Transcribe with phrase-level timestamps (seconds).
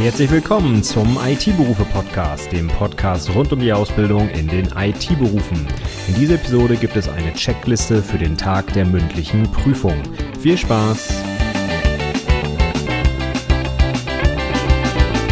[0.00, 5.66] Herzlich willkommen zum IT-Berufe-Podcast, dem Podcast rund um die Ausbildung in den IT-Berufen.
[6.08, 10.02] In dieser Episode gibt es eine Checkliste für den Tag der mündlichen Prüfung.
[10.40, 11.22] Viel Spaß!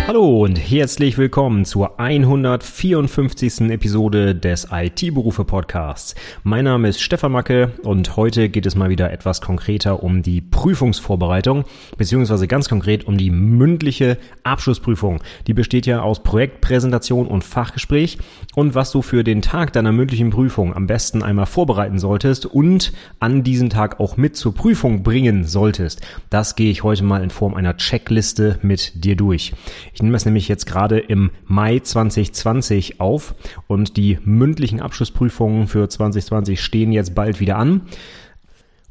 [0.09, 3.61] Hallo und herzlich willkommen zur 154.
[3.69, 6.15] Episode des IT-Berufe Podcasts.
[6.43, 10.41] Mein Name ist Stefan Macke und heute geht es mal wieder etwas konkreter um die
[10.41, 11.67] Prüfungsvorbereitung,
[11.99, 15.23] beziehungsweise ganz konkret um die mündliche Abschlussprüfung.
[15.47, 18.17] Die besteht ja aus Projektpräsentation und Fachgespräch
[18.55, 22.95] und was du für den Tag deiner mündlichen Prüfung am besten einmal vorbereiten solltest und
[23.21, 26.01] an diesem Tag auch mit zur Prüfung bringen solltest.
[26.31, 29.53] Das gehe ich heute mal in Form einer Checkliste mit dir durch.
[29.99, 33.35] Ich nehme es nämlich jetzt gerade im Mai 2020 auf
[33.67, 37.81] und die mündlichen Abschlussprüfungen für 2020 stehen jetzt bald wieder an.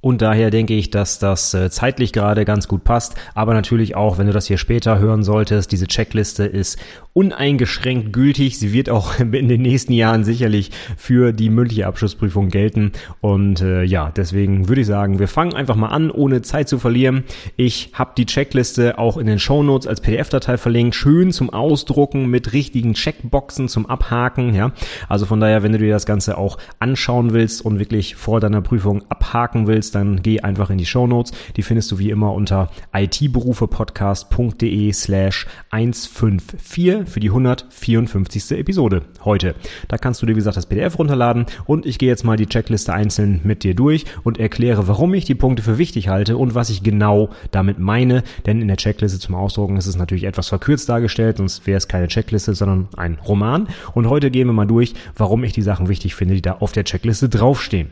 [0.07, 3.15] Und daher denke ich, dass das äh, zeitlich gerade ganz gut passt.
[3.35, 6.79] Aber natürlich auch, wenn du das hier später hören solltest, diese Checkliste ist
[7.11, 8.57] uneingeschränkt gültig.
[8.57, 12.93] Sie wird auch in den nächsten Jahren sicherlich für die mündliche Abschlussprüfung gelten.
[13.19, 16.79] Und äh, ja, deswegen würde ich sagen, wir fangen einfach mal an, ohne Zeit zu
[16.79, 17.25] verlieren.
[17.57, 22.29] Ich habe die Checkliste auch in den Show Notes als PDF-Datei verlinkt, schön zum Ausdrucken
[22.29, 24.53] mit richtigen Checkboxen zum Abhaken.
[24.53, 24.71] Ja,
[25.09, 28.61] also von daher, wenn du dir das Ganze auch anschauen willst und wirklich vor deiner
[28.61, 31.07] Prüfung abhaken willst, dann geh einfach in die Show.
[31.55, 38.51] Die findest du wie immer unter itberufepodcast.de slash 154 für die 154.
[38.57, 39.55] Episode heute.
[39.87, 42.47] Da kannst du dir, wie gesagt, das PDF runterladen und ich gehe jetzt mal die
[42.47, 46.55] Checkliste einzeln mit dir durch und erkläre, warum ich die Punkte für wichtig halte und
[46.55, 48.23] was ich genau damit meine.
[48.45, 51.87] Denn in der Checkliste zum Ausdrucken ist es natürlich etwas verkürzt dargestellt, sonst wäre es
[51.87, 53.67] keine Checkliste, sondern ein Roman.
[53.93, 56.71] Und heute gehen wir mal durch, warum ich die Sachen wichtig finde, die da auf
[56.71, 57.89] der Checkliste draufstehen.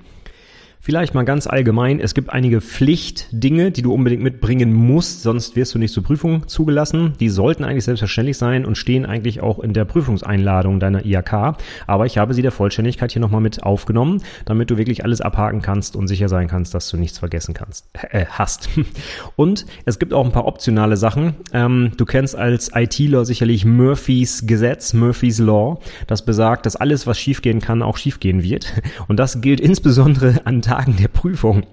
[0.86, 5.74] Vielleicht mal ganz allgemein, es gibt einige Pflichtdinge, die du unbedingt mitbringen musst, sonst wirst
[5.74, 7.14] du nicht zur Prüfung zugelassen.
[7.20, 11.58] Die sollten eigentlich selbstverständlich sein und stehen eigentlich auch in der Prüfungseinladung deiner IHK.
[11.88, 15.64] Aber ich habe sie der Vollständigkeit hier nochmal mit aufgenommen, damit du wirklich alles abhaken
[15.64, 18.70] kannst und sicher sein kannst, dass du nichts vergessen kannst, äh, hast.
[19.36, 21.34] Und es gibt auch ein paar optionale Sachen.
[21.52, 25.80] Ähm, du kennst als ITler sicherlich Murphys Gesetz, Murphys Law.
[26.06, 28.72] Das besagt, dass alles, was schiefgehen kann, auch schiefgehen wird.
[29.08, 31.64] Und das gilt insbesondere an Tagen der Prüfung.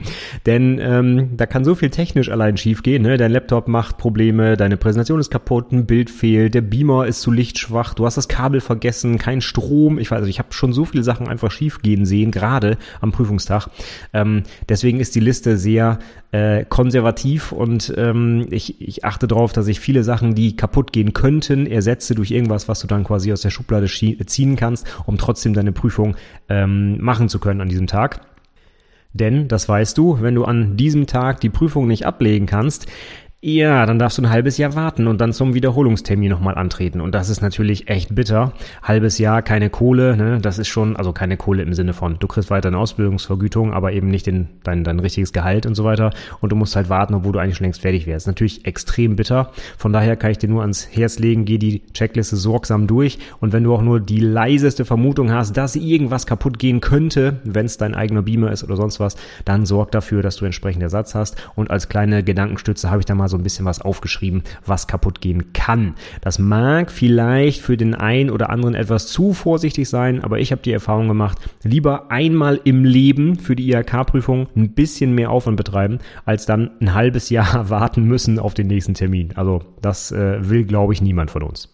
[0.47, 3.03] Denn ähm, da kann so viel technisch allein schiefgehen.
[3.03, 3.17] Ne?
[3.17, 7.33] Dein Laptop macht Probleme, deine Präsentation ist kaputt, ein Bild fehlt, der Beamer ist zu
[7.33, 9.99] lichtschwach, du hast das Kabel vergessen, kein Strom.
[9.99, 13.69] Ich weiß, also ich habe schon so viele Sachen einfach schiefgehen sehen, gerade am Prüfungstag.
[14.13, 15.99] Ähm, deswegen ist die Liste sehr
[16.31, 21.13] äh, konservativ und ähm, ich, ich achte darauf, dass ich viele Sachen, die kaputt gehen
[21.13, 25.55] könnten, ersetze durch irgendwas, was du dann quasi aus der Schublade ziehen kannst, um trotzdem
[25.55, 26.15] deine Prüfung
[26.49, 28.32] ähm, machen zu können an diesem Tag.
[29.15, 32.87] Denn, das weißt du, wenn du an diesem Tag die Prüfung nicht ablegen kannst,
[33.45, 37.01] ja, dann darfst du ein halbes Jahr warten und dann zum Wiederholungstermin nochmal antreten.
[37.01, 38.53] Und das ist natürlich echt bitter.
[38.85, 40.39] Halbes Jahr, keine Kohle, ne?
[40.41, 43.95] Das ist schon, also keine Kohle im Sinne von, du kriegst weiter eine Ausbildungsvergütung, aber
[43.95, 46.11] eben nicht den, dein, dein richtiges Gehalt und so weiter.
[46.41, 48.29] Und du musst halt warten, obwohl du eigentlich schon längst fertig wärst.
[48.29, 49.51] Natürlich extrem bitter.
[49.77, 53.19] Von daher kann ich dir nur ans Herz legen, geh die Checkliste sorgsam durch.
[53.41, 57.67] Und wenn du auch nur die leiseste Vermutung hast, dass irgendwas kaputt gehen könnte, wenn
[57.67, 61.17] es dein eigener Beamer ist oder sonst was, dann sorg dafür, dass du entsprechend Ersatz
[61.17, 61.35] hast.
[61.57, 65.21] Und als kleine Gedankenstütze habe ich da mal so ein bisschen was aufgeschrieben, was kaputt
[65.21, 65.95] gehen kann.
[66.21, 70.63] Das mag vielleicht für den einen oder anderen etwas zu vorsichtig sein, aber ich habe
[70.63, 75.99] die Erfahrung gemacht, lieber einmal im Leben für die IHK-Prüfung ein bisschen mehr Aufwand betreiben,
[76.25, 79.33] als dann ein halbes Jahr warten müssen auf den nächsten Termin.
[79.35, 81.72] Also das äh, will, glaube ich, niemand von uns.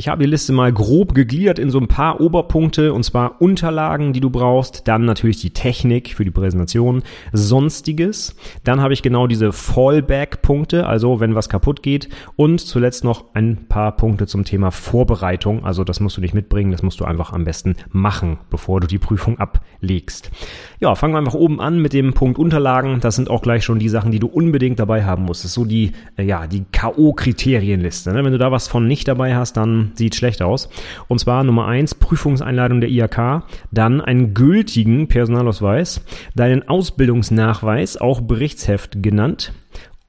[0.00, 4.12] Ich habe die Liste mal grob gegliedert in so ein paar Oberpunkte und zwar Unterlagen,
[4.12, 9.26] die du brauchst, dann natürlich die Technik für die Präsentation, sonstiges, dann habe ich genau
[9.26, 14.70] diese Fallback-Punkte, also wenn was kaputt geht und zuletzt noch ein paar Punkte zum Thema
[14.70, 18.78] Vorbereitung, also das musst du nicht mitbringen, das musst du einfach am besten machen, bevor
[18.78, 20.30] du die Prüfung ablegst.
[20.78, 23.80] Ja, fangen wir einfach oben an mit dem Punkt Unterlagen, das sind auch gleich schon
[23.80, 26.66] die Sachen, die du unbedingt dabei haben musst, das ist so die, äh, ja, die
[26.70, 28.22] K.O.-Kriterienliste, ne?
[28.22, 30.68] wenn du da was von nicht dabei hast, dann sieht schlecht aus.
[31.06, 36.02] Und zwar Nummer eins Prüfungseinladung der IHK, dann einen gültigen Personalausweis,
[36.34, 39.52] deinen Ausbildungsnachweis, auch Berichtsheft genannt,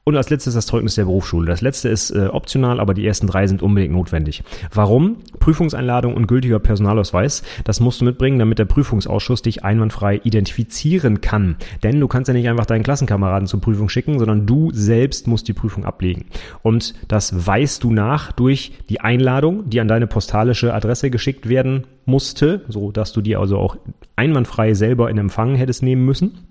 [0.05, 1.45] Und als letztes das Zeugnis der Berufsschule.
[1.45, 4.43] Das letzte ist äh, optional, aber die ersten drei sind unbedingt notwendig.
[4.73, 5.17] Warum?
[5.39, 7.43] Prüfungseinladung und gültiger Personalausweis.
[7.63, 11.57] Das musst du mitbringen, damit der Prüfungsausschuss dich einwandfrei identifizieren kann.
[11.83, 15.47] Denn du kannst ja nicht einfach deinen Klassenkameraden zur Prüfung schicken, sondern du selbst musst
[15.47, 16.25] die Prüfung ablegen.
[16.63, 21.85] Und das weißt du nach durch die Einladung, die an deine postalische Adresse geschickt werden
[22.05, 23.77] musste, so dass du die also auch
[24.15, 26.48] einwandfrei selber in Empfang hättest nehmen müssen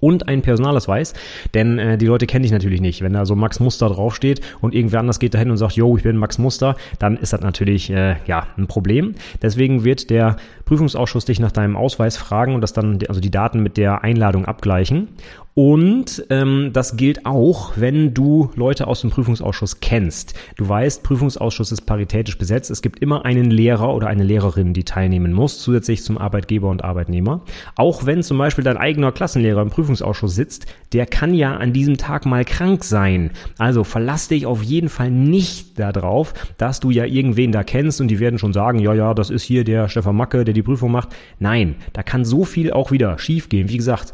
[0.00, 1.14] und einen Personalausweis,
[1.54, 3.02] denn äh, die Leute kennen dich natürlich nicht.
[3.02, 6.02] Wenn da so Max Muster draufsteht und irgendwer anders geht dahin und sagt, yo, ich
[6.02, 9.14] bin Max Muster, dann ist das natürlich äh, ja ein Problem.
[9.42, 13.62] Deswegen wird der Prüfungsausschuss dich nach deinem Ausweis fragen und das dann also die Daten
[13.62, 15.08] mit der Einladung abgleichen.
[15.54, 20.34] Und ähm, das gilt auch, wenn du Leute aus dem Prüfungsausschuss kennst.
[20.56, 22.70] Du weißt, Prüfungsausschuss ist paritätisch besetzt.
[22.70, 26.84] Es gibt immer einen Lehrer oder eine Lehrerin, die teilnehmen muss, zusätzlich zum Arbeitgeber und
[26.84, 27.42] Arbeitnehmer.
[27.74, 31.96] Auch wenn zum Beispiel dein eigener Klassenlehrer im Prüfungsausschuss sitzt, der kann ja an diesem
[31.96, 33.32] Tag mal krank sein.
[33.58, 38.08] Also verlass dich auf jeden Fall nicht darauf, dass du ja irgendwen da kennst und
[38.08, 40.92] die werden schon sagen, ja, ja, das ist hier der Stefan Macke, der die Prüfung
[40.92, 41.08] macht.
[41.40, 43.68] Nein, da kann so viel auch wieder schiefgehen.
[43.68, 44.12] Wie gesagt,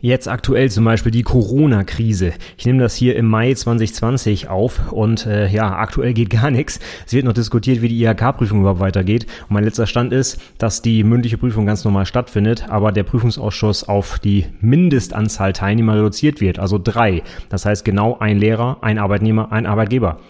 [0.00, 2.32] Jetzt aktuell zum Beispiel die Corona-Krise.
[2.56, 6.78] Ich nehme das hier im Mai 2020 auf und äh, ja, aktuell geht gar nichts.
[7.04, 9.26] Es wird noch diskutiert, wie die IHK-Prüfung überhaupt weitergeht.
[9.48, 13.88] Und mein letzter Stand ist, dass die mündliche Prüfung ganz normal stattfindet, aber der Prüfungsausschuss
[13.88, 17.24] auf die Mindestanzahl Teilnehmer reduziert wird, also drei.
[17.48, 20.20] Das heißt genau ein Lehrer, ein Arbeitnehmer, ein Arbeitgeber.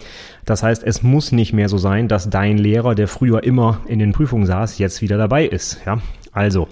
[0.47, 3.99] Das heißt, es muss nicht mehr so sein, dass dein Lehrer, der früher immer in
[3.99, 5.79] den Prüfungen saß, jetzt wieder dabei ist.
[5.85, 6.00] Ja,
[6.32, 6.69] also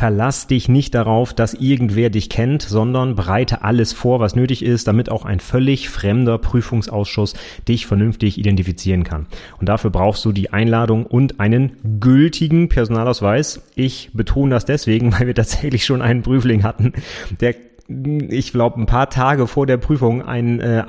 [0.00, 4.88] Verlass dich nicht darauf, dass irgendwer dich kennt, sondern bereite alles vor, was nötig ist,
[4.88, 7.34] damit auch ein völlig fremder Prüfungsausschuss
[7.68, 9.26] dich vernünftig identifizieren kann.
[9.60, 13.60] Und dafür brauchst du die Einladung und einen gültigen Personalausweis.
[13.74, 16.94] Ich betone das deswegen, weil wir tatsächlich schon einen Prüfling hatten,
[17.42, 17.52] der
[18.28, 20.84] ich glaube, ein paar Tage vor der Prüfung ein, äh,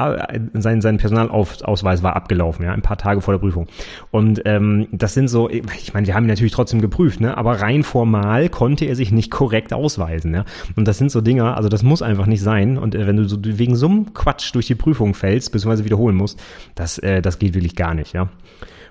[0.54, 3.68] sein, sein Personalausweis war abgelaufen, ja, ein paar Tage vor der Prüfung.
[4.12, 7.62] Und ähm, das sind so, ich meine, wir haben ihn natürlich trotzdem geprüft, ne, aber
[7.62, 10.46] rein formal konnte er sich nicht korrekt ausweisen, ja.
[10.76, 12.78] Und das sind so Dinger, also das muss einfach nicht sein.
[12.78, 16.16] Und äh, wenn du so wegen so einem Quatsch durch die Prüfung fällst, beziehungsweise wiederholen
[16.16, 16.40] musst,
[16.76, 18.30] das, äh, das geht wirklich gar nicht, ja.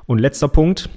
[0.06, 0.90] Und letzter Punkt,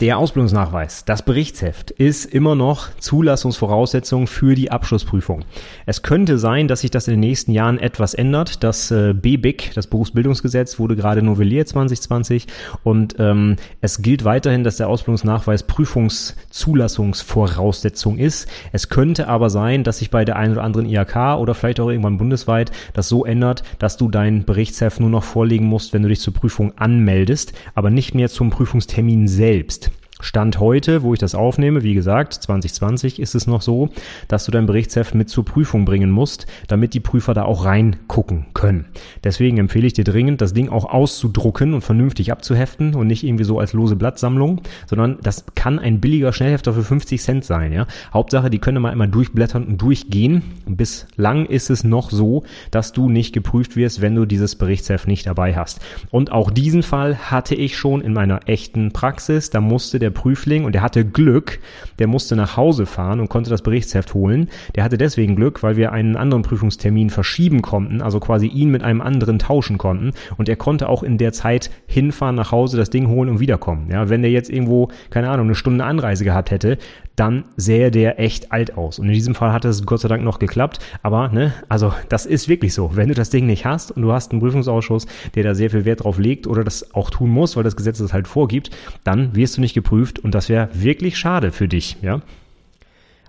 [0.00, 5.44] der Ausbildungsnachweis, das Berichtsheft, ist immer noch Zulassungsvoraussetzung für die Abschlussprüfung.
[5.86, 8.64] Es könnte sein, dass sich das in den nächsten Jahren etwas ändert.
[8.64, 12.48] Das äh, BBIC, das Berufsbildungsgesetz, wurde gerade novelliert 2020
[12.82, 18.48] und ähm, es gilt weiterhin, dass der Ausbildungsnachweis Prüfungszulassungsvoraussetzung ist.
[18.72, 21.88] Es könnte aber sein, dass sich bei der einen oder anderen IHK oder vielleicht auch
[21.88, 26.08] irgendwann bundesweit das so ändert, dass du dein Berichtsheft nur noch vorlegen musst, wenn du
[26.08, 29.83] dich zur Prüfung anmeldest, aber nicht mehr zum Prüfungstermin selbst.
[30.24, 33.90] Stand heute, wo ich das aufnehme, wie gesagt, 2020 ist es noch so,
[34.26, 38.46] dass du dein Berichtsheft mit zur Prüfung bringen musst, damit die Prüfer da auch reingucken
[38.54, 38.86] können.
[39.22, 43.44] Deswegen empfehle ich dir dringend, das Ding auch auszudrucken und vernünftig abzuheften und nicht irgendwie
[43.44, 47.72] so als lose Blattsammlung, sondern das kann ein billiger Schnellhefter für 50 Cent sein.
[47.72, 47.86] Ja?
[48.14, 50.42] Hauptsache, die können mal immer durchblättern und durchgehen.
[50.64, 55.26] Bislang ist es noch so, dass du nicht geprüft wirst, wenn du dieses Berichtsheft nicht
[55.26, 55.80] dabei hast.
[56.10, 59.50] Und auch diesen Fall hatte ich schon in meiner echten Praxis.
[59.50, 61.58] Da musste der Prüfling und der hatte Glück,
[61.98, 64.48] der musste nach Hause fahren und konnte das Berichtsheft holen.
[64.74, 68.82] Der hatte deswegen Glück, weil wir einen anderen Prüfungstermin verschieben konnten, also quasi ihn mit
[68.82, 72.90] einem anderen tauschen konnten und er konnte auch in der Zeit hinfahren, nach Hause, das
[72.90, 73.88] Ding holen und wiederkommen.
[73.90, 76.78] Ja, wenn der jetzt irgendwo, keine Ahnung, eine Stunde Anreise gehabt hätte,
[77.16, 78.98] dann sähe der echt alt aus.
[78.98, 80.78] Und in diesem Fall hat es Gott sei Dank noch geklappt.
[81.02, 82.96] Aber, ne, also das ist wirklich so.
[82.96, 85.84] Wenn du das Ding nicht hast und du hast einen Prüfungsausschuss, der da sehr viel
[85.84, 88.70] Wert drauf legt oder das auch tun muss, weil das Gesetz das halt vorgibt,
[89.04, 92.20] dann wirst du nicht geprüft und das wäre wirklich schade für dich, ja.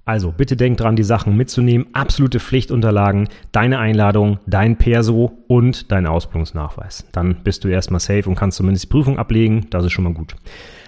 [0.07, 1.87] Also bitte denk dran, die Sachen mitzunehmen.
[1.93, 7.07] Absolute Pflichtunterlagen, deine Einladung, dein Perso und dein Ausbildungsnachweis.
[7.11, 9.65] Dann bist du erstmal safe und kannst zumindest die Prüfung ablegen.
[9.71, 10.35] Das ist schon mal gut.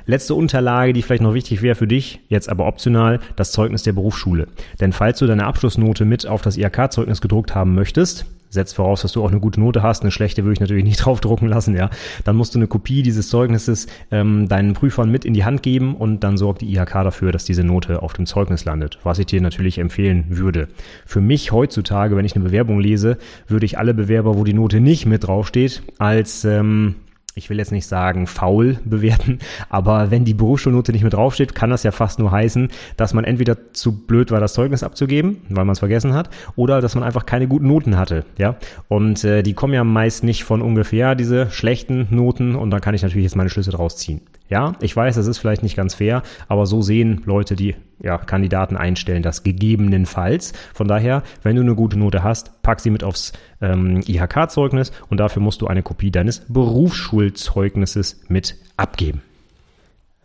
[0.09, 3.91] Letzte Unterlage, die vielleicht noch wichtig wäre für dich, jetzt aber optional, das Zeugnis der
[3.91, 4.47] Berufsschule.
[4.79, 9.11] Denn falls du deine Abschlussnote mit auf das IHK-Zeugnis gedruckt haben möchtest, setzt voraus, dass
[9.11, 10.03] du auch eine gute Note hast.
[10.03, 11.89] Eine schlechte würde ich natürlich nicht draufdrucken lassen, ja.
[12.23, 15.93] Dann musst du eine Kopie dieses Zeugnisses ähm, deinen Prüfern mit in die Hand geben
[15.93, 19.25] und dann sorgt die IHK dafür, dass diese Note auf dem Zeugnis landet, was ich
[19.25, 20.69] dir natürlich empfehlen würde.
[21.05, 23.17] Für mich heutzutage, wenn ich eine Bewerbung lese,
[23.49, 26.95] würde ich alle Bewerber, wo die Note nicht mit draufsteht, als ähm,
[27.37, 29.39] ich will jetzt nicht sagen faul bewerten,
[29.69, 33.23] aber wenn die Berufsschulnote nicht mit draufsteht, kann das ja fast nur heißen, dass man
[33.23, 37.03] entweder zu blöd war, das Zeugnis abzugeben, weil man es vergessen hat, oder dass man
[37.03, 38.57] einfach keine guten Noten hatte, ja.
[38.87, 42.95] Und äh, die kommen ja meist nicht von ungefähr, diese schlechten Noten, und dann kann
[42.95, 44.21] ich natürlich jetzt meine Schlüsse draus ziehen.
[44.49, 48.17] Ja, ich weiß, das ist vielleicht nicht ganz fair, aber so sehen Leute die ja,
[48.17, 50.53] Kandidaten einstellen das gegebenenfalls.
[50.73, 55.19] Von daher, wenn du eine gute Note hast, pack sie mit aufs ähm, IHK-Zeugnis und
[55.19, 59.21] dafür musst du eine Kopie deines Berufsschulzeugnisses mit abgeben.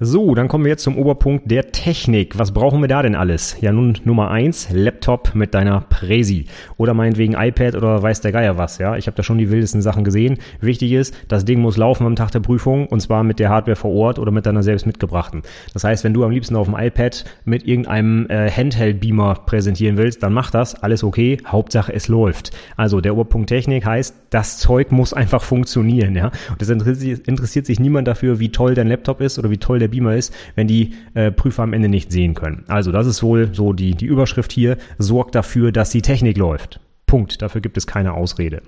[0.04, 2.36] So, dann kommen wir jetzt zum Oberpunkt der Technik.
[2.36, 3.56] Was brauchen wir da denn alles?
[3.60, 8.58] Ja, nun Nummer eins Laptop mit deiner Präsi oder meinetwegen iPad oder weiß der Geier
[8.58, 8.96] was, ja.
[8.96, 10.38] Ich habe da schon die wildesten Sachen gesehen.
[10.60, 13.76] Wichtig ist, das Ding muss laufen am Tag der Prüfung und zwar mit der Hardware
[13.76, 15.42] vor Ort oder mit deiner selbst mitgebrachten.
[15.72, 20.24] Das heißt, wenn du am liebsten auf dem iPad mit irgendeinem äh, Handheld-Beamer präsentieren willst,
[20.24, 22.50] dann mach das, alles okay, Hauptsache es läuft.
[22.76, 26.32] Also der Oberpunkt Technik heißt, das Zeug muss einfach funktionieren, ja.
[26.50, 29.88] Und es interessiert, sich niemand dafür, wie toll dein Laptop ist oder wie toll der
[29.88, 32.64] Beamer ist, wenn die äh, Prüfer am Ende nicht sehen können.
[32.68, 36.80] Also das ist wohl so die, die Überschrift hier, sorgt dafür, dass die Technik läuft.
[37.12, 37.42] Punkt.
[37.42, 38.62] Dafür gibt es keine Ausrede.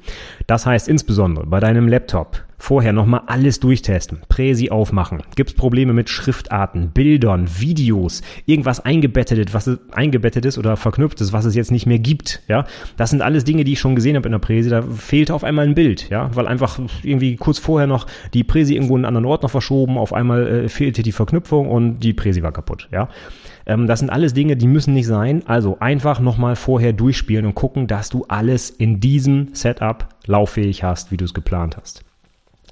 [0.46, 5.22] Das heißt insbesondere bei deinem Laptop vorher nochmal alles durchtesten, Präsi aufmachen.
[5.34, 11.46] Gibt es Probleme mit Schriftarten, Bildern, Videos, irgendwas eingebettet, was ist oder verknüpft ist, was
[11.46, 12.42] es jetzt nicht mehr gibt.
[12.46, 12.66] Ja,
[12.98, 14.68] das sind alles Dinge, die ich schon gesehen habe in der Präsi.
[14.68, 18.74] Da fehlt auf einmal ein Bild, ja, weil einfach irgendwie kurz vorher noch die Präsi
[18.74, 19.96] irgendwo in einen anderen Ort noch verschoben.
[19.96, 22.88] Auf einmal äh, fehlte die Verknüpfung und die Präsi war kaputt.
[22.92, 23.08] Ja,
[23.66, 25.42] ähm, das sind alles Dinge, die müssen nicht sein.
[25.46, 31.10] Also einfach nochmal vorher durchspielen und gucken, dass du alles in diesem Setup lauffähig hast,
[31.10, 32.04] wie du es geplant hast.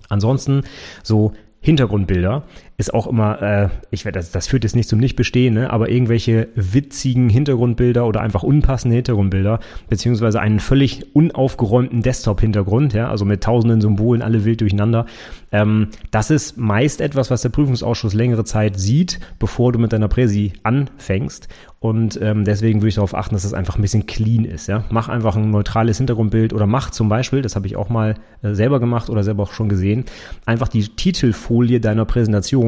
[0.08, 0.62] Ansonsten
[1.02, 2.42] so Hintergrundbilder
[2.78, 5.90] ist auch immer, äh, ich werde das, das führt jetzt nicht zum Nichtbestehen, ne, aber
[5.90, 13.42] irgendwelche witzigen Hintergrundbilder oder einfach unpassende Hintergrundbilder, beziehungsweise einen völlig unaufgeräumten Desktop-Hintergrund, ja, also mit
[13.42, 15.06] tausenden Symbolen, alle wild durcheinander.
[15.52, 20.08] Ähm, das ist meist etwas, was der Prüfungsausschuss längere Zeit sieht, bevor du mit deiner
[20.08, 21.48] Präsi anfängst.
[21.82, 24.68] Und ähm, deswegen würde ich darauf achten, dass es einfach ein bisschen clean ist.
[24.68, 24.84] Ja?
[24.90, 28.54] Mach einfach ein neutrales Hintergrundbild oder mach zum Beispiel, das habe ich auch mal äh,
[28.54, 30.04] selber gemacht oder selber auch schon gesehen,
[30.46, 32.61] einfach die Titelfolie deiner Präsentation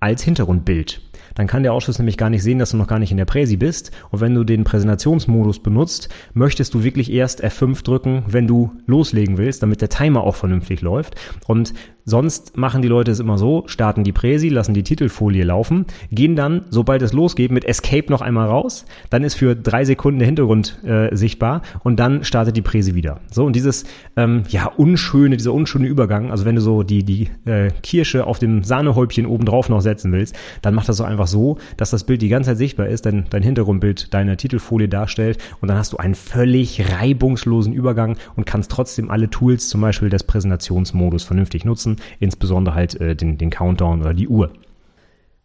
[0.00, 1.00] als Hintergrundbild.
[1.34, 3.24] Dann kann der Ausschuss nämlich gar nicht sehen, dass du noch gar nicht in der
[3.24, 3.92] Präsi bist.
[4.10, 9.38] Und wenn du den Präsentationsmodus benutzt, möchtest du wirklich erst F5 drücken, wenn du loslegen
[9.38, 11.14] willst, damit der Timer auch vernünftig läuft.
[11.46, 11.72] Und
[12.04, 16.36] Sonst machen die Leute es immer so, starten die Präsi, lassen die Titelfolie laufen, gehen
[16.36, 20.26] dann, sobald es losgeht, mit Escape noch einmal raus, dann ist für drei Sekunden der
[20.26, 23.20] Hintergrund äh, sichtbar und dann startet die Präsi wieder.
[23.30, 23.84] So, und dieses,
[24.16, 28.38] ähm, ja, unschöne, dieser unschöne Übergang, also wenn du so die, die äh, Kirsche auf
[28.38, 32.04] dem Sahnehäubchen oben drauf noch setzen willst, dann mach das so einfach so, dass das
[32.04, 35.92] Bild die ganze Zeit sichtbar ist, denn dein Hintergrundbild deine Titelfolie darstellt und dann hast
[35.92, 41.64] du einen völlig reibungslosen Übergang und kannst trotzdem alle Tools, zum Beispiel des Präsentationsmodus, vernünftig
[41.64, 44.50] nutzen insbesondere halt äh, den, den Countdown oder die Uhr.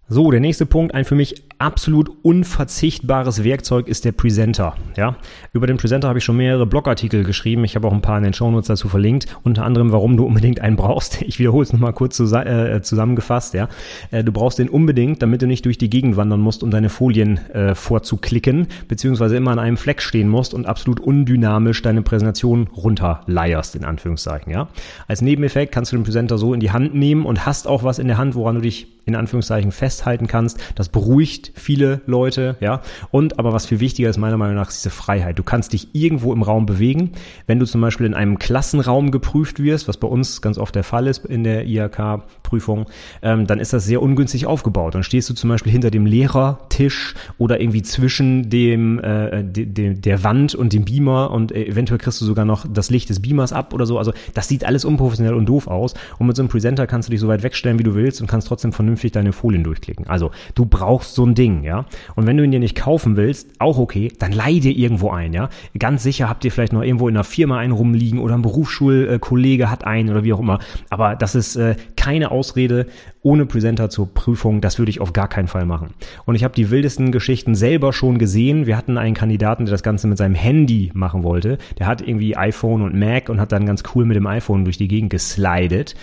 [0.08, 4.76] So, der nächste Punkt, ein für mich absolut unverzichtbares Werkzeug ist der Presenter.
[4.96, 5.16] Ja,
[5.52, 7.64] über den Presenter habe ich schon mehrere Blogartikel geschrieben.
[7.64, 9.26] Ich habe auch ein paar in den Shownotes dazu verlinkt.
[9.42, 11.22] Unter anderem, warum du unbedingt einen brauchst.
[11.26, 13.56] Ich wiederhole es nochmal kurz äh, zusammengefasst.
[13.56, 13.68] Ja,
[14.12, 16.90] äh, du brauchst den unbedingt, damit du nicht durch die Gegend wandern musst, um deine
[16.90, 22.68] Folien äh, vorzuklicken, beziehungsweise immer an einem Fleck stehen musst und absolut undynamisch deine Präsentation
[22.68, 24.52] runterleierst in Anführungszeichen.
[24.52, 24.68] Ja,
[25.08, 27.98] als Nebeneffekt kannst du den Presenter so in die Hand nehmen und hast auch was
[27.98, 30.60] in der Hand, woran du dich in Anführungszeichen festhalten kannst.
[30.76, 32.82] Das beruhigt viele Leute, ja.
[33.12, 35.38] Und aber was viel wichtiger ist meiner Meinung nach, ist diese Freiheit.
[35.40, 37.12] Du kannst dich irgendwo im Raum bewegen.
[37.48, 40.84] Wenn du zum Beispiel in einem Klassenraum geprüft wirst, was bei uns ganz oft der
[40.84, 42.88] Fall ist in der IHK-Prüfung,
[43.22, 44.96] ähm, dann ist das sehr ungünstig aufgebaut.
[44.96, 49.94] Dann stehst du zum Beispiel hinter dem Lehrertisch oder irgendwie zwischen dem, äh, de, de,
[49.94, 53.54] der Wand und dem Beamer und eventuell kriegst du sogar noch das Licht des Beamers
[53.54, 54.00] ab oder so.
[54.00, 55.94] Also das sieht alles unprofessionell und doof aus.
[56.18, 58.28] Und mit so einem Presenter kannst du dich so weit wegstellen, wie du willst und
[58.28, 60.08] kannst trotzdem vernünftig vernünftig deine Folien durchklicken.
[60.08, 61.86] Also du brauchst so ein Ding, ja.
[62.16, 65.34] Und wenn du ihn dir nicht kaufen willst, auch okay, dann leih dir irgendwo ein,
[65.34, 65.50] ja.
[65.78, 69.70] Ganz sicher habt ihr vielleicht noch irgendwo in einer Firma einen rumliegen oder ein Berufsschulkollege
[69.70, 70.60] hat einen oder wie auch immer.
[70.90, 72.88] Aber das ist äh, keine Ausrede
[73.22, 74.62] ohne Presenter zur Prüfung.
[74.62, 75.90] Das würde ich auf gar keinen Fall machen.
[76.26, 78.66] Und ich habe die wildesten Geschichten selber schon gesehen.
[78.66, 81.58] Wir hatten einen Kandidaten, der das Ganze mit seinem Handy machen wollte.
[81.80, 84.78] Der hat irgendwie iPhone und Mac und hat dann ganz cool mit dem iPhone durch
[84.78, 85.96] die Gegend geslidet.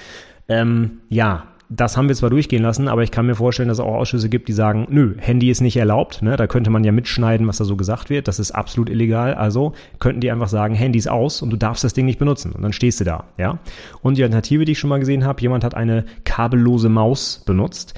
[0.49, 1.45] Ähm, ja,
[1.75, 4.29] das haben wir zwar durchgehen lassen, aber ich kann mir vorstellen, dass es auch Ausschüsse
[4.29, 6.21] gibt, die sagen, nö, Handy ist nicht erlaubt.
[6.21, 6.37] Ne?
[6.37, 8.29] Da könnte man ja mitschneiden, was da so gesagt wird.
[8.29, 9.35] Das ist absolut illegal.
[9.35, 12.53] Also könnten die einfach sagen, Handy ist aus und du darfst das Ding nicht benutzen.
[12.53, 13.25] Und dann stehst du da.
[13.39, 13.59] Ja.
[14.03, 17.95] Und die Alternative, die ich schon mal gesehen habe, jemand hat eine kabellose Maus benutzt.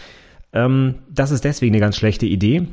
[0.53, 2.69] Ähm, das ist deswegen eine ganz schlechte Idee.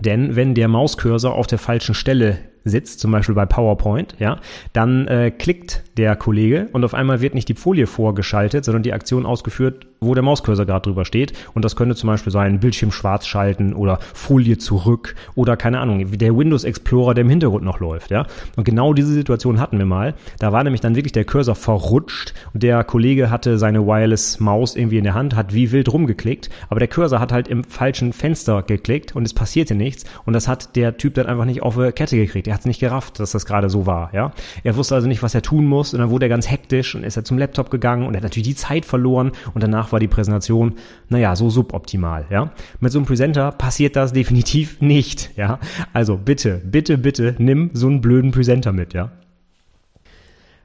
[0.00, 4.40] Denn wenn der Mauscursor auf der falschen Stelle sitzt, zum Beispiel bei PowerPoint, ja,
[4.72, 8.92] dann äh, klickt der Kollege und auf einmal wird nicht die Folie vorgeschaltet, sondern die
[8.92, 11.32] Aktion ausgeführt, wo der Mauscursor gerade drüber steht.
[11.54, 16.12] Und das könnte zum Beispiel sein, Bildschirm schwarz schalten oder Folie zurück oder keine Ahnung,
[16.12, 18.26] wie der Windows Explorer, der im Hintergrund noch läuft, ja.
[18.56, 20.14] Und genau diese Situation hatten wir mal.
[20.38, 24.76] Da war nämlich dann wirklich der Cursor verrutscht und der Kollege hatte seine Wireless Maus
[24.76, 28.12] irgendwie in der Hand, hat wie wild rumgeklickt, aber der Cursor hat halt im falschen
[28.12, 31.78] Fenster geklickt und es passierte nichts und das hat der Typ dann einfach nicht auf
[31.78, 32.46] eine Kette gekriegt.
[32.46, 34.32] Er hat es nicht gerafft, dass das gerade so war, ja.
[34.62, 37.04] Er wusste also nicht, was er tun muss und dann wurde er ganz hektisch und
[37.04, 40.00] ist er zum Laptop gegangen und er hat natürlich die Zeit verloren und danach war
[40.00, 40.74] die Präsentation,
[41.08, 42.52] naja, so suboptimal, ja.
[42.80, 45.58] Mit so einem Presenter passiert das definitiv nicht, ja.
[45.94, 49.12] Also bitte, bitte, bitte nimm so einen blöden Presenter mit, ja.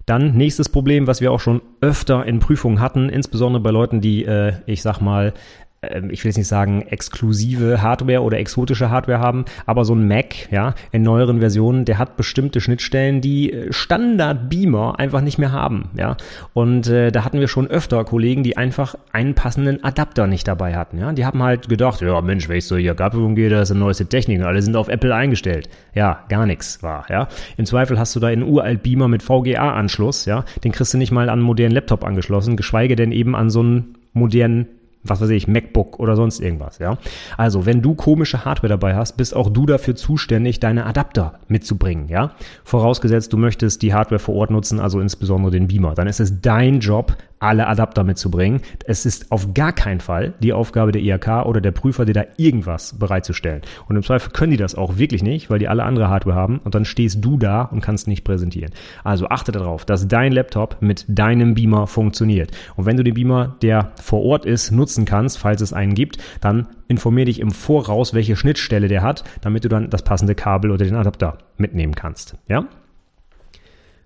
[0.05, 4.25] Dann nächstes Problem, was wir auch schon öfter in Prüfungen hatten, insbesondere bei Leuten, die,
[4.25, 5.33] äh, ich sag mal,
[5.81, 10.51] ich will jetzt nicht sagen exklusive Hardware oder exotische Hardware haben, aber so ein Mac,
[10.51, 15.89] ja, in neueren Versionen, der hat bestimmte Schnittstellen, die äh, Standard-Beamer einfach nicht mehr haben,
[15.95, 16.17] ja.
[16.53, 20.75] Und äh, da hatten wir schon öfter Kollegen, die einfach einen passenden Adapter nicht dabei
[20.75, 21.13] hatten, ja.
[21.13, 23.79] Die haben halt gedacht, ja Mensch, wenn ich so hier Gabelung gehe, das ist eine
[23.79, 25.69] neueste Technik alle sind auf Apple eingestellt.
[25.93, 27.27] Ja, gar nichts war, ja.
[27.57, 30.43] Im Zweifel hast du da einen uralt Beamer mit VGA-Anschluss, ja.
[30.63, 33.61] Den kriegst du nicht mal an einen modernen Laptop angeschlossen, geschweige denn eben an so
[33.61, 34.67] einen modernen
[35.03, 36.97] was weiß ich, MacBook oder sonst irgendwas, ja.
[37.37, 42.07] Also, wenn du komische Hardware dabei hast, bist auch du dafür zuständig, deine Adapter mitzubringen,
[42.07, 42.31] ja.
[42.63, 46.41] Vorausgesetzt, du möchtest die Hardware vor Ort nutzen, also insbesondere den Beamer, dann ist es
[46.41, 48.61] dein Job, alle Adapter mitzubringen.
[48.85, 52.23] Es ist auf gar keinen Fall die Aufgabe der IHK oder der Prüfer, dir da
[52.37, 53.61] irgendwas bereitzustellen.
[53.87, 56.59] Und im Zweifel können die das auch wirklich nicht, weil die alle andere Hardware haben
[56.59, 58.71] und dann stehst du da und kannst nicht präsentieren.
[59.03, 62.51] Also achte darauf, dass dein Laptop mit deinem Beamer funktioniert.
[62.75, 66.17] Und wenn du den Beamer, der vor Ort ist, nutzen kannst, falls es einen gibt,
[66.41, 70.71] dann informier dich im Voraus, welche Schnittstelle der hat, damit du dann das passende Kabel
[70.71, 72.35] oder den Adapter mitnehmen kannst.
[72.47, 72.65] Ja?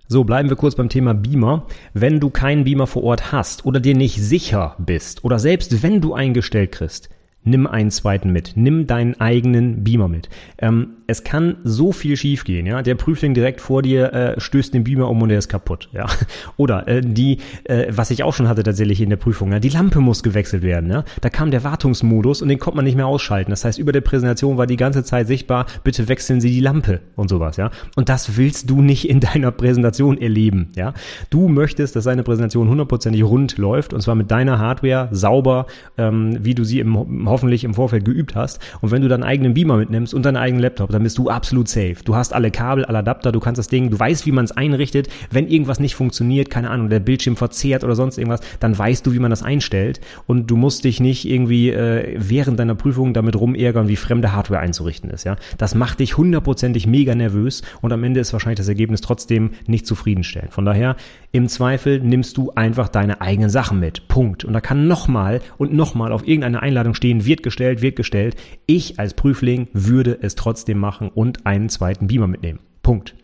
[0.06, 1.66] So, bleiben wir kurz beim Thema Beamer.
[1.94, 6.02] Wenn du keinen Beamer vor Ort hast oder dir nicht sicher bist oder selbst wenn
[6.02, 7.08] du eingestellt kriegst,
[7.44, 8.52] nimm einen zweiten mit.
[8.56, 10.28] Nimm deinen eigenen Beamer mit.
[10.58, 12.82] Ähm, es kann so viel schiefgehen, ja.
[12.82, 16.06] Der Prüfling direkt vor dir äh, stößt den Beamer um und der ist kaputt, ja.
[16.56, 19.68] Oder äh, die, äh, was ich auch schon hatte tatsächlich in der Prüfung, ja, die
[19.68, 21.04] Lampe muss gewechselt werden, ja.
[21.20, 23.50] Da kam der Wartungsmodus und den konnte man nicht mehr ausschalten.
[23.50, 27.00] Das heißt, über der Präsentation war die ganze Zeit sichtbar, bitte wechseln Sie die Lampe
[27.16, 27.70] und sowas, ja.
[27.96, 30.94] Und das willst du nicht in deiner Präsentation erleben, ja.
[31.28, 35.66] Du möchtest, dass deine Präsentation hundertprozentig rund läuft und zwar mit deiner Hardware sauber,
[35.98, 36.94] ähm, wie du sie im,
[37.34, 38.60] hoffentlich im Vorfeld geübt hast.
[38.80, 41.66] Und wenn du deinen eigenen Beamer mitnimmst und deinen eigenen Laptop, dann bist du absolut
[41.66, 41.96] safe.
[42.04, 44.52] Du hast alle Kabel, alle Adapter, du kannst das Ding, du weißt, wie man es
[44.52, 45.08] einrichtet.
[45.32, 49.12] Wenn irgendwas nicht funktioniert, keine Ahnung, der Bildschirm verzehrt oder sonst irgendwas, dann weißt du,
[49.12, 50.00] wie man das einstellt.
[50.28, 54.60] Und du musst dich nicht irgendwie äh, während deiner Prüfung damit rumärgern, wie fremde Hardware
[54.60, 55.24] einzurichten ist.
[55.24, 59.50] Ja, das macht dich hundertprozentig mega nervös und am Ende ist wahrscheinlich das Ergebnis trotzdem
[59.66, 60.52] nicht zufriedenstellend.
[60.52, 60.94] Von daher
[61.32, 64.06] im Zweifel nimmst du einfach deine eigenen Sachen mit.
[64.06, 64.44] Punkt.
[64.44, 68.36] Und da kann nochmal und nochmal auf irgendeine Einladung stehen, wird gestellt, wird gestellt.
[68.66, 72.60] Ich als Prüfling würde es trotzdem machen und einen zweiten Beamer mitnehmen.
[72.82, 73.14] Punkt.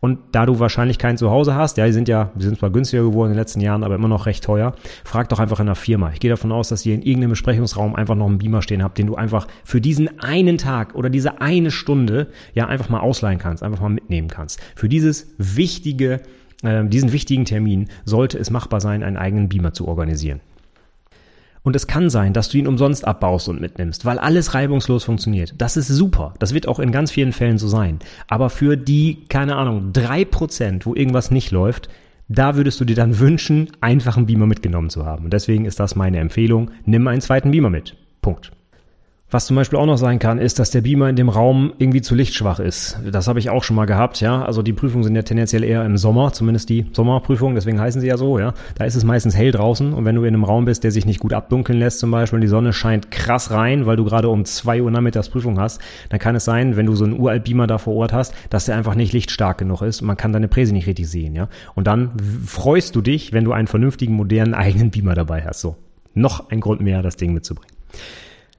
[0.00, 2.70] Und da du wahrscheinlich keinen zu Hause hast, ja, die sind ja, die sind zwar
[2.70, 5.66] günstiger geworden in den letzten Jahren, aber immer noch recht teuer, frag doch einfach in
[5.66, 6.12] der Firma.
[6.12, 8.98] Ich gehe davon aus, dass ihr in irgendeinem Besprechungsraum einfach noch einen Beamer stehen habt,
[8.98, 13.38] den du einfach für diesen einen Tag oder diese eine Stunde ja einfach mal ausleihen
[13.38, 14.60] kannst, einfach mal mitnehmen kannst.
[14.76, 16.20] Für dieses wichtige
[16.62, 20.40] äh, diesen wichtigen Termin sollte es machbar sein, einen eigenen Beamer zu organisieren.
[21.62, 25.54] Und es kann sein, dass du ihn umsonst abbaust und mitnimmst, weil alles reibungslos funktioniert.
[25.58, 26.34] Das ist super.
[26.38, 27.98] Das wird auch in ganz vielen Fällen so sein.
[28.28, 31.88] Aber für die, keine Ahnung, drei Prozent, wo irgendwas nicht läuft,
[32.28, 35.24] da würdest du dir dann wünschen, einfach einen Beamer mitgenommen zu haben.
[35.24, 36.70] Und deswegen ist das meine Empfehlung.
[36.84, 37.96] Nimm einen zweiten Beamer mit.
[38.20, 38.52] Punkt.
[39.30, 42.00] Was zum Beispiel auch noch sein kann, ist, dass der Beamer in dem Raum irgendwie
[42.00, 42.98] zu lichtschwach ist.
[43.12, 44.42] Das habe ich auch schon mal gehabt, ja.
[44.42, 48.06] Also die Prüfungen sind ja tendenziell eher im Sommer, zumindest die Sommerprüfungen, deswegen heißen sie
[48.06, 48.54] ja so, ja.
[48.76, 51.04] Da ist es meistens hell draußen und wenn du in einem Raum bist, der sich
[51.04, 54.30] nicht gut abdunkeln lässt zum Beispiel und die Sonne scheint krass rein, weil du gerade
[54.30, 57.44] um zwei Uhr nachmittags Prüfung hast, dann kann es sein, wenn du so einen uralt
[57.44, 60.32] Beamer da vor Ort hast, dass der einfach nicht lichtstark genug ist und man kann
[60.32, 61.50] deine Präse nicht richtig sehen, ja.
[61.74, 62.12] Und dann
[62.46, 65.60] freust du dich, wenn du einen vernünftigen, modernen eigenen Beamer dabei hast.
[65.60, 65.76] So.
[66.14, 67.76] Noch ein Grund mehr, das Ding mitzubringen.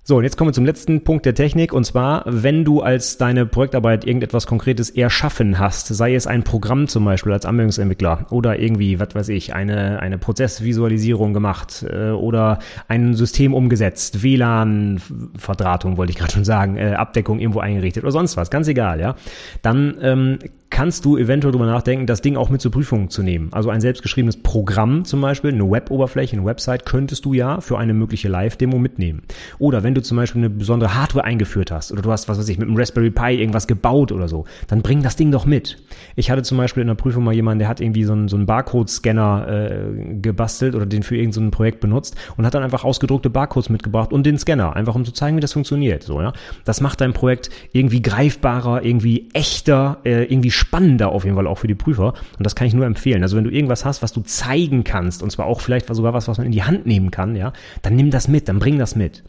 [0.10, 1.72] So, und jetzt kommen wir zum letzten Punkt der Technik.
[1.72, 6.88] Und zwar, wenn du als deine Projektarbeit irgendetwas Konkretes erschaffen hast, sei es ein Programm
[6.88, 12.58] zum Beispiel als Anwendungsentwickler oder irgendwie, was weiß ich, eine, eine Prozessvisualisierung gemacht äh, oder
[12.88, 18.36] ein System umgesetzt, WLAN-Verdrahtung wollte ich gerade schon sagen, äh, Abdeckung irgendwo eingerichtet oder sonst
[18.36, 19.13] was, ganz egal, ja.
[19.62, 23.49] Dann ähm, kannst du eventuell drüber nachdenken, das Ding auch mit zur Prüfung zu nehmen.
[23.51, 27.93] Also ein selbstgeschriebenes Programm zum Beispiel, eine Web-Oberfläche, eine Website könntest du ja für eine
[27.93, 29.23] mögliche Live-Demo mitnehmen.
[29.58, 32.47] Oder wenn du zum Beispiel eine besondere Hardware eingeführt hast oder du hast, was weiß
[32.49, 35.82] ich, mit einem Raspberry Pi irgendwas gebaut oder so, dann bring das Ding doch mit.
[36.15, 38.36] Ich hatte zum Beispiel in der Prüfung mal jemanden, der hat irgendwie so einen, so
[38.36, 43.29] einen Barcode-Scanner äh, gebastelt oder den für irgendein Projekt benutzt und hat dann einfach ausgedruckte
[43.29, 46.03] Barcodes mitgebracht und den Scanner, einfach um zu zeigen, wie das funktioniert.
[46.03, 46.34] So, ja.
[46.63, 51.58] Das macht dein Projekt irgendwie greifbarer, irgendwie echter, äh, irgendwie spannender auf jeden Fall auch
[51.58, 52.13] für die Prüfer.
[52.38, 53.24] Und das kann ich nur empfehlen.
[53.24, 56.28] Also wenn du irgendwas hast, was du zeigen kannst, und zwar auch vielleicht sogar was,
[56.28, 58.95] was man in die Hand nehmen kann, ja, dann nimm das mit, dann bring das
[58.95, 59.24] mit.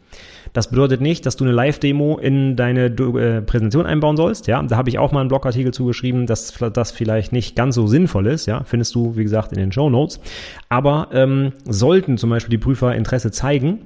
[0.53, 4.49] Das bedeutet nicht, dass du eine Live-Demo in deine äh, Präsentation einbauen sollst.
[4.49, 7.87] Ja, da habe ich auch mal einen Blogartikel zugeschrieben, dass das vielleicht nicht ganz so
[7.87, 8.47] sinnvoll ist.
[8.47, 10.21] Ja, findest du, wie gesagt, in den Show Notes.
[10.69, 13.81] Aber ähm, sollten zum Beispiel die Prüfer Interesse zeigen,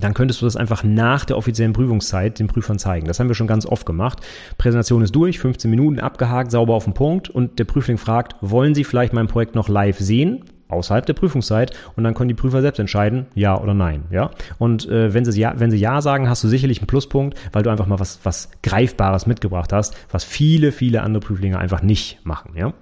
[0.00, 3.06] dann könntest du das einfach nach der offiziellen Prüfungszeit den Prüfern zeigen.
[3.06, 4.20] Das haben wir schon ganz oft gemacht.
[4.58, 8.74] Präsentation ist durch, 15 Minuten abgehakt, sauber auf den Punkt und der Prüfling fragt, wollen
[8.74, 10.44] Sie vielleicht mein Projekt noch live sehen?
[10.72, 14.30] außerhalb der Prüfungszeit und dann können die Prüfer selbst entscheiden, ja oder nein, ja.
[14.58, 17.62] Und äh, wenn sie ja, wenn sie ja sagen, hast du sicherlich einen Pluspunkt, weil
[17.62, 22.24] du einfach mal was was greifbares mitgebracht hast, was viele viele andere Prüflinge einfach nicht
[22.24, 22.72] machen, ja.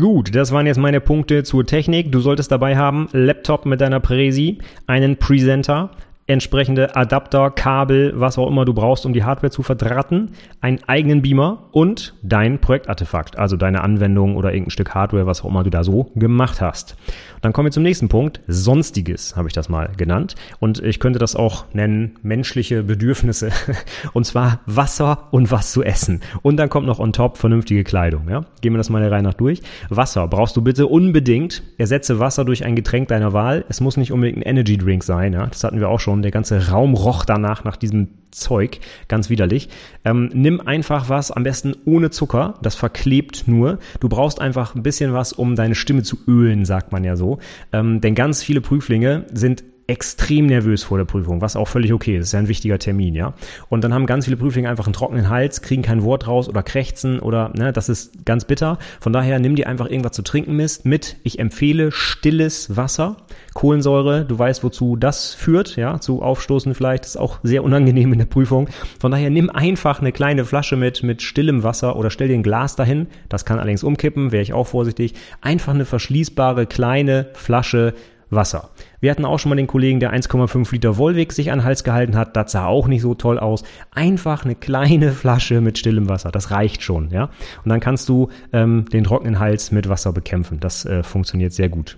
[0.00, 2.10] Gut, das waren jetzt meine Punkte zur Technik.
[2.10, 5.90] Du solltest dabei haben Laptop mit deiner Präsi, einen Presenter,
[6.30, 11.22] entsprechende Adapter, Kabel, was auch immer du brauchst, um die Hardware zu verdrahten, einen eigenen
[11.22, 15.70] Beamer und dein Projektartefakt, also deine Anwendung oder irgendein Stück Hardware, was auch immer du
[15.70, 16.96] da so gemacht hast.
[17.42, 18.40] Dann kommen wir zum nächsten Punkt.
[18.46, 20.34] Sonstiges habe ich das mal genannt.
[20.58, 23.50] Und ich könnte das auch nennen, menschliche Bedürfnisse.
[24.12, 26.20] Und zwar Wasser und was zu essen.
[26.42, 28.28] Und dann kommt noch on top vernünftige Kleidung.
[28.28, 28.44] Ja?
[28.60, 29.62] Gehen wir das mal der Reihe nach durch.
[29.88, 31.62] Wasser brauchst du bitte unbedingt.
[31.78, 33.64] Ersetze Wasser durch ein Getränk deiner Wahl.
[33.68, 35.32] Es muss nicht unbedingt ein Energy Drink sein.
[35.32, 35.46] Ja?
[35.46, 36.19] Das hatten wir auch schon.
[36.22, 39.68] Der ganze Raum roch danach nach diesem Zeug, ganz widerlich.
[40.04, 43.78] Ähm, nimm einfach was, am besten ohne Zucker, das verklebt nur.
[43.98, 47.38] Du brauchst einfach ein bisschen was, um deine Stimme zu ölen, sagt man ja so.
[47.72, 52.16] Ähm, denn ganz viele Prüflinge sind extrem nervös vor der Prüfung, was auch völlig okay
[52.16, 52.20] ist.
[52.20, 53.34] Das ist ja ein wichtiger Termin, ja.
[53.68, 56.62] Und dann haben ganz viele Prüflinge einfach einen trockenen Hals, kriegen kein Wort raus oder
[56.62, 58.78] krächzen oder, ne, das ist ganz bitter.
[59.00, 61.16] Von daher nimm dir einfach irgendwas zu trinken mit.
[61.24, 63.16] Ich empfehle stilles Wasser.
[63.54, 68.20] Kohlensäure, du weißt, wozu das führt, ja, zu Aufstoßen vielleicht, ist auch sehr unangenehm in
[68.20, 68.68] der Prüfung.
[69.00, 72.44] Von daher nimm einfach eine kleine Flasche mit, mit stillem Wasser oder stell dir ein
[72.44, 73.08] Glas dahin.
[73.28, 75.14] Das kann allerdings umkippen, wäre ich auch vorsichtig.
[75.40, 77.94] Einfach eine verschließbare kleine Flasche
[78.30, 78.70] Wasser.
[79.00, 81.84] Wir hatten auch schon mal den Kollegen, der 1,5 Liter Volvic sich an den Hals
[81.84, 82.36] gehalten hat.
[82.36, 83.64] Das sah auch nicht so toll aus.
[83.92, 86.30] Einfach eine kleine Flasche mit stillem Wasser.
[86.30, 87.30] Das reicht schon, ja.
[87.64, 90.60] Und dann kannst du ähm, den trockenen Hals mit Wasser bekämpfen.
[90.60, 91.96] Das äh, funktioniert sehr gut.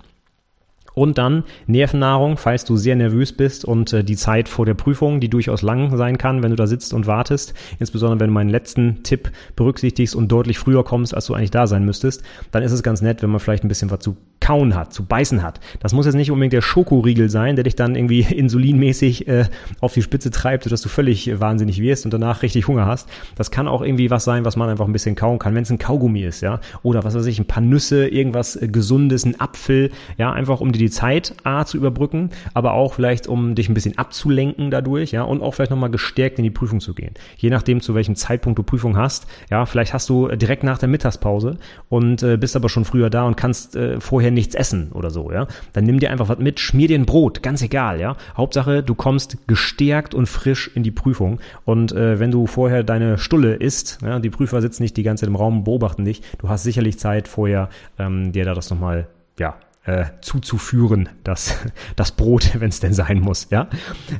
[0.93, 5.19] Und dann Nervennahrung, falls du sehr nervös bist und äh, die Zeit vor der Prüfung,
[5.19, 8.49] die durchaus lang sein kann, wenn du da sitzt und wartest, insbesondere wenn du meinen
[8.49, 12.71] letzten Tipp berücksichtigst und deutlich früher kommst, als du eigentlich da sein müsstest, dann ist
[12.71, 15.61] es ganz nett, wenn man vielleicht ein bisschen was zu kauen hat, zu beißen hat.
[15.79, 19.45] Das muss jetzt nicht unbedingt der Schokoriegel sein, der dich dann irgendwie insulinmäßig äh,
[19.79, 23.07] auf die Spitze treibt, sodass du völlig wahnsinnig wirst und danach richtig Hunger hast.
[23.37, 25.69] Das kann auch irgendwie was sein, was man einfach ein bisschen kauen kann, wenn es
[25.69, 29.39] ein Kaugummi ist, ja, oder was weiß ich, ein paar Nüsse, irgendwas äh, Gesundes, ein
[29.39, 33.69] Apfel, ja, einfach um dir die Zeit A zu überbrücken, aber auch vielleicht um dich
[33.69, 37.13] ein bisschen abzulenken dadurch, ja, und auch vielleicht nochmal gestärkt in die Prüfung zu gehen.
[37.37, 40.89] Je nachdem, zu welchem Zeitpunkt du Prüfung hast, ja, vielleicht hast du direkt nach der
[40.89, 45.09] Mittagspause und äh, bist aber schon früher da und kannst äh, vorher nichts essen oder
[45.09, 45.47] so, ja.
[45.73, 48.15] Dann nimm dir einfach was mit, schmier dir ein Brot, ganz egal, ja.
[48.35, 53.17] Hauptsache, du kommst gestärkt und frisch in die Prüfung und äh, wenn du vorher deine
[53.17, 56.21] Stulle isst, ja, die Prüfer sitzen nicht die ganze Zeit im Raum und beobachten dich,
[56.39, 57.69] du hast sicherlich Zeit vorher,
[57.99, 59.07] ähm, dir da das nochmal,
[59.39, 61.57] ja, äh, zuzuführen, das,
[61.95, 63.47] das Brot, wenn es denn sein muss.
[63.51, 63.67] Ja,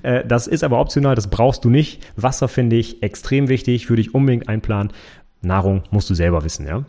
[0.02, 2.06] äh, Das ist aber optional, das brauchst du nicht.
[2.16, 4.92] Wasser finde ich extrem wichtig, würde ich unbedingt einplanen.
[5.42, 6.84] Nahrung musst du selber wissen, ja.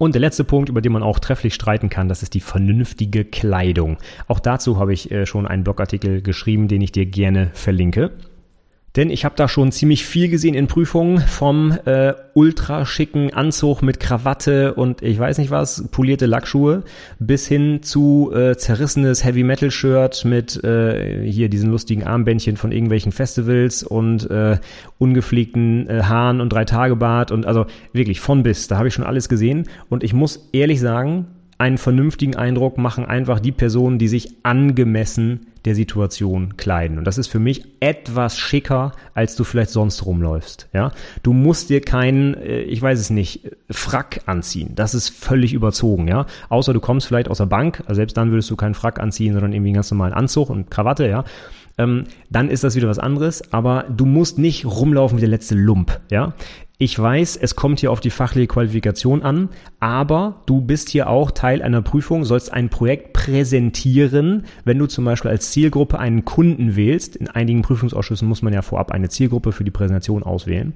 [0.00, 3.26] Und der letzte Punkt, über den man auch trefflich streiten kann, das ist die vernünftige
[3.26, 3.98] Kleidung.
[4.28, 8.10] Auch dazu habe ich äh, schon einen Blogartikel geschrieben, den ich dir gerne verlinke.
[8.96, 13.82] Denn ich habe da schon ziemlich viel gesehen in Prüfungen vom äh, ultra schicken Anzug
[13.82, 16.82] mit Krawatte und ich weiß nicht was, polierte Lackschuhe,
[17.20, 22.72] bis hin zu äh, zerrissenes Heavy Metal Shirt mit äh, hier diesen lustigen Armbändchen von
[22.72, 24.58] irgendwelchen Festivals und äh,
[24.98, 28.94] ungepflegten äh, Haaren und drei Tage Bart und also wirklich von bis, da habe ich
[28.94, 29.68] schon alles gesehen.
[29.88, 31.26] Und ich muss ehrlich sagen,
[31.58, 36.98] einen vernünftigen Eindruck machen einfach die Personen, die sich angemessen der Situation kleiden.
[36.98, 40.68] Und das ist für mich etwas schicker, als du vielleicht sonst rumläufst.
[40.72, 40.92] Ja,
[41.22, 44.74] du musst dir keinen, äh, ich weiß es nicht, Frack anziehen.
[44.74, 46.08] Das ist völlig überzogen.
[46.08, 47.82] Ja, außer du kommst vielleicht aus der Bank.
[47.86, 50.70] Also selbst dann würdest du keinen Frack anziehen, sondern irgendwie einen ganz normalen Anzug und
[50.70, 51.08] Krawatte.
[51.08, 51.24] Ja,
[51.78, 55.54] ähm, dann ist das wieder was anderes, aber du musst nicht rumlaufen wie der letzte
[55.54, 56.34] Lump, ja.
[56.82, 61.30] Ich weiß, es kommt hier auf die fachliche Qualifikation an, aber du bist hier auch
[61.30, 64.46] Teil einer Prüfung, sollst ein Projekt präsentieren.
[64.64, 68.62] Wenn du zum Beispiel als Zielgruppe einen Kunden wählst, in einigen Prüfungsausschüssen muss man ja
[68.62, 70.72] vorab eine Zielgruppe für die Präsentation auswählen,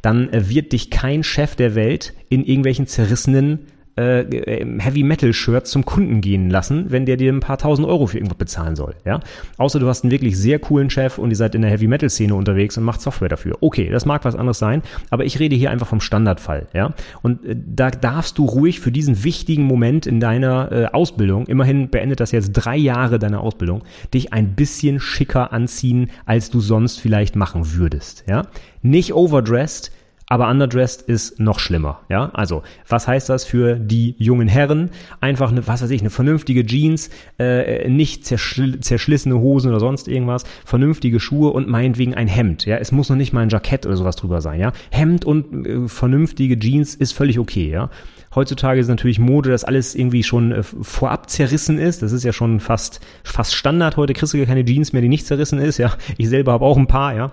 [0.00, 3.66] dann wird dich kein Chef der Welt in irgendwelchen zerrissenen
[3.98, 8.06] äh, Heavy Metal Shirt zum Kunden gehen lassen, wenn der dir ein paar tausend Euro
[8.06, 8.94] für irgendwas bezahlen soll.
[9.04, 9.20] Ja?
[9.56, 12.08] Außer du hast einen wirklich sehr coolen Chef und ihr seid in der Heavy Metal
[12.08, 13.56] Szene unterwegs und macht Software dafür.
[13.60, 16.68] Okay, das mag was anderes sein, aber ich rede hier einfach vom Standardfall.
[16.72, 16.94] Ja?
[17.22, 21.90] Und äh, da darfst du ruhig für diesen wichtigen Moment in deiner äh, Ausbildung, immerhin
[21.90, 23.82] beendet das jetzt drei Jahre deiner Ausbildung,
[24.14, 28.24] dich ein bisschen schicker anziehen, als du sonst vielleicht machen würdest.
[28.28, 28.46] Ja?
[28.82, 29.90] Nicht overdressed,
[30.28, 32.00] aber underdressed ist noch schlimmer.
[32.08, 34.90] Ja, also was heißt das für die jungen Herren?
[35.20, 40.08] Einfach eine, was weiß ich, eine vernünftige Jeans, äh, nicht zerschl zerschlissene Hosen oder sonst
[40.08, 42.66] irgendwas, vernünftige Schuhe und meinetwegen ein Hemd.
[42.66, 44.60] Ja, es muss noch nicht mal ein Jackett oder sowas drüber sein.
[44.60, 47.70] Ja, Hemd und äh, vernünftige Jeans ist völlig okay.
[47.70, 47.90] Ja.
[48.34, 52.02] Heutzutage ist natürlich Mode, dass alles irgendwie schon äh, vorab zerrissen ist.
[52.02, 53.96] Das ist ja schon fast, fast Standard.
[53.96, 55.78] Heute kriegst du ja keine Jeans mehr, die nicht zerrissen ist.
[55.78, 57.14] Ja, ich selber habe auch ein paar.
[57.14, 57.32] Ja,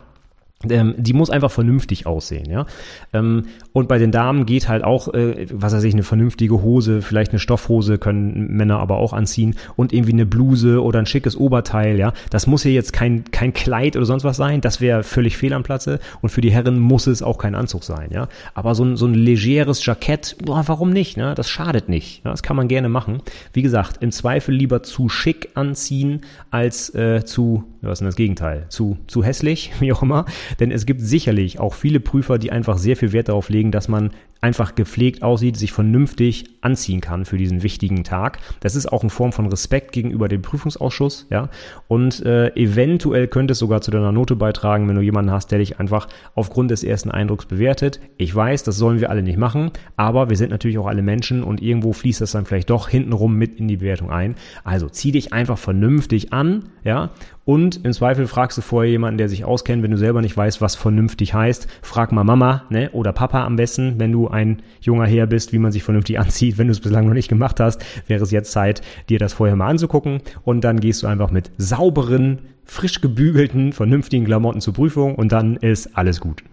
[0.68, 2.66] die muss einfach vernünftig aussehen, ja.
[3.14, 7.02] Ähm, und bei den Damen geht halt auch, äh, was weiß ich, eine vernünftige Hose,
[7.02, 11.36] vielleicht eine Stoffhose können Männer aber auch anziehen und irgendwie eine Bluse oder ein schickes
[11.36, 12.14] Oberteil, ja.
[12.30, 15.54] Das muss ja jetzt kein, kein Kleid oder sonst was sein, das wäre völlig fehl
[15.54, 18.28] am Platze und für die Herren muss es auch kein Anzug sein, ja.
[18.54, 21.34] Aber so ein, so ein legeres Jackett, boah, warum nicht, ne?
[21.36, 22.32] Das schadet nicht, ja?
[22.32, 23.22] das kann man gerne machen.
[23.54, 28.16] Wie gesagt, im Zweifel lieber zu schick anziehen als äh, zu, was ist denn das
[28.16, 30.26] Gegenteil, zu, zu hässlich, wie auch immer.
[30.60, 33.88] Denn es gibt sicherlich auch viele Prüfer, die einfach sehr viel Wert darauf legen, dass
[33.88, 34.12] man
[34.46, 38.38] einfach gepflegt aussieht, sich vernünftig anziehen kann für diesen wichtigen Tag.
[38.60, 41.50] Das ist auch eine Form von Respekt gegenüber dem Prüfungsausschuss, ja.
[41.88, 45.58] Und äh, eventuell könnte es sogar zu deiner Note beitragen, wenn du jemanden hast, der
[45.58, 48.00] dich einfach aufgrund des ersten Eindrucks bewertet.
[48.18, 51.44] Ich weiß, das sollen wir alle nicht machen, aber wir sind natürlich auch alle Menschen
[51.44, 54.36] und irgendwo fließt das dann vielleicht doch hintenrum mit in die Bewertung ein.
[54.64, 57.10] Also zieh dich einfach vernünftig an, ja,
[57.46, 60.62] und im Zweifel fragst du vorher jemanden, der sich auskennt, wenn du selber nicht weißt,
[60.62, 61.68] was vernünftig heißt.
[61.84, 65.60] Frag mal Mama ne, oder Papa am besten, wenn du ein junger Herr bist, wie
[65.60, 66.58] man sich vernünftig anzieht.
[66.58, 69.56] Wenn du es bislang noch nicht gemacht hast, wäre es jetzt Zeit, dir das vorher
[69.56, 70.22] mal anzugucken.
[70.44, 75.58] Und dann gehst du einfach mit sauberen, frisch gebügelten, vernünftigen Klamotten zur Prüfung und dann
[75.58, 76.44] ist alles gut.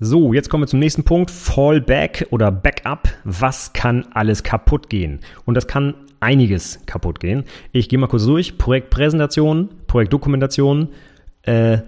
[0.00, 1.30] So, jetzt kommen wir zum nächsten Punkt.
[1.30, 3.08] Fallback oder Backup.
[3.22, 5.20] Was kann alles kaputt gehen?
[5.44, 7.44] Und das kann einiges kaputt gehen.
[7.70, 8.58] Ich gehe mal kurz durch.
[8.58, 10.88] Projektpräsentation, Projektdokumentation,
[11.42, 11.78] äh,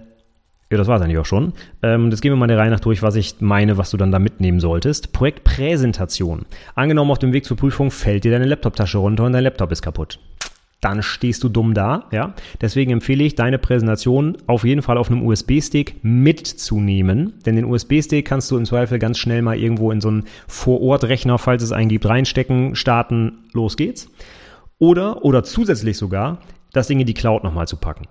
[0.71, 1.53] ja, das war es eigentlich auch schon.
[1.81, 4.11] Ähm, jetzt gehen wir mal der Reihe nach durch, was ich meine, was du dann
[4.11, 5.13] da mitnehmen solltest.
[5.13, 6.45] Projektpräsentation.
[6.75, 9.81] Angenommen, auf dem Weg zur Prüfung fällt dir deine Laptoptasche runter und dein Laptop ist
[9.81, 10.19] kaputt
[10.81, 12.33] dann stehst du dumm da, ja.
[12.61, 18.25] Deswegen empfehle ich, deine Präsentation auf jeden Fall auf einem USB-Stick mitzunehmen, denn den USB-Stick
[18.25, 21.89] kannst du im Zweifel ganz schnell mal irgendwo in so einen Vorortrechner, falls es einen
[21.89, 24.09] gibt, reinstecken, starten, los geht's.
[24.77, 26.39] Oder, oder zusätzlich sogar,
[26.73, 28.05] das Ding in die Cloud nochmal zu packen.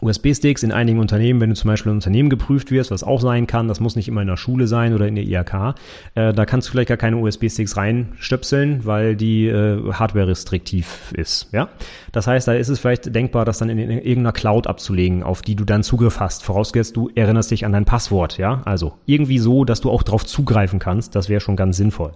[0.00, 3.46] USB-Sticks in einigen Unternehmen, wenn du zum Beispiel ein Unternehmen geprüft wirst, was auch sein
[3.46, 5.74] kann, das muss nicht immer in der Schule sein oder in der IHK,
[6.14, 11.48] äh, da kannst du vielleicht gar keine USB-Sticks reinstöpseln, weil die äh, Hardware restriktiv ist.
[11.52, 11.68] Ja,
[12.12, 15.42] Das heißt, da ist es vielleicht denkbar, das dann in, in, irgendeiner Cloud abzulegen, auf
[15.42, 16.42] die du dann Zugriff hast.
[16.42, 18.38] Vorausgesetzt, du erinnerst dich an dein Passwort.
[18.38, 22.12] Ja, Also irgendwie so, dass du auch darauf zugreifen kannst, das wäre schon ganz sinnvoll.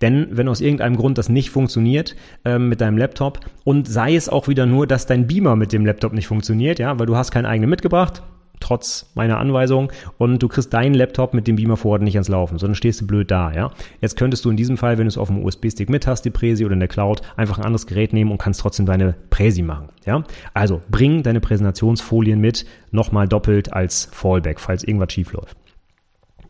[0.00, 4.28] Denn wenn aus irgendeinem Grund das nicht funktioniert ähm, mit deinem Laptop und sei es
[4.28, 7.30] auch wieder nur, dass dein Beamer mit dem Laptop nicht funktioniert, ja, weil du hast
[7.30, 8.22] keinen eigenen mitgebracht,
[8.60, 12.28] trotz meiner Anweisung und du kriegst deinen Laptop mit dem Beamer vor Ort nicht ans
[12.28, 13.70] Laufen, sondern stehst du blöd da, ja.
[14.00, 16.30] Jetzt könntest du in diesem Fall, wenn du es auf dem USB-Stick mit hast, die
[16.30, 19.62] Präsi oder in der Cloud, einfach ein anderes Gerät nehmen und kannst trotzdem deine Präsi
[19.62, 20.22] machen, ja.
[20.54, 25.56] Also bring deine Präsentationsfolien mit, nochmal doppelt als Fallback, falls irgendwas schief läuft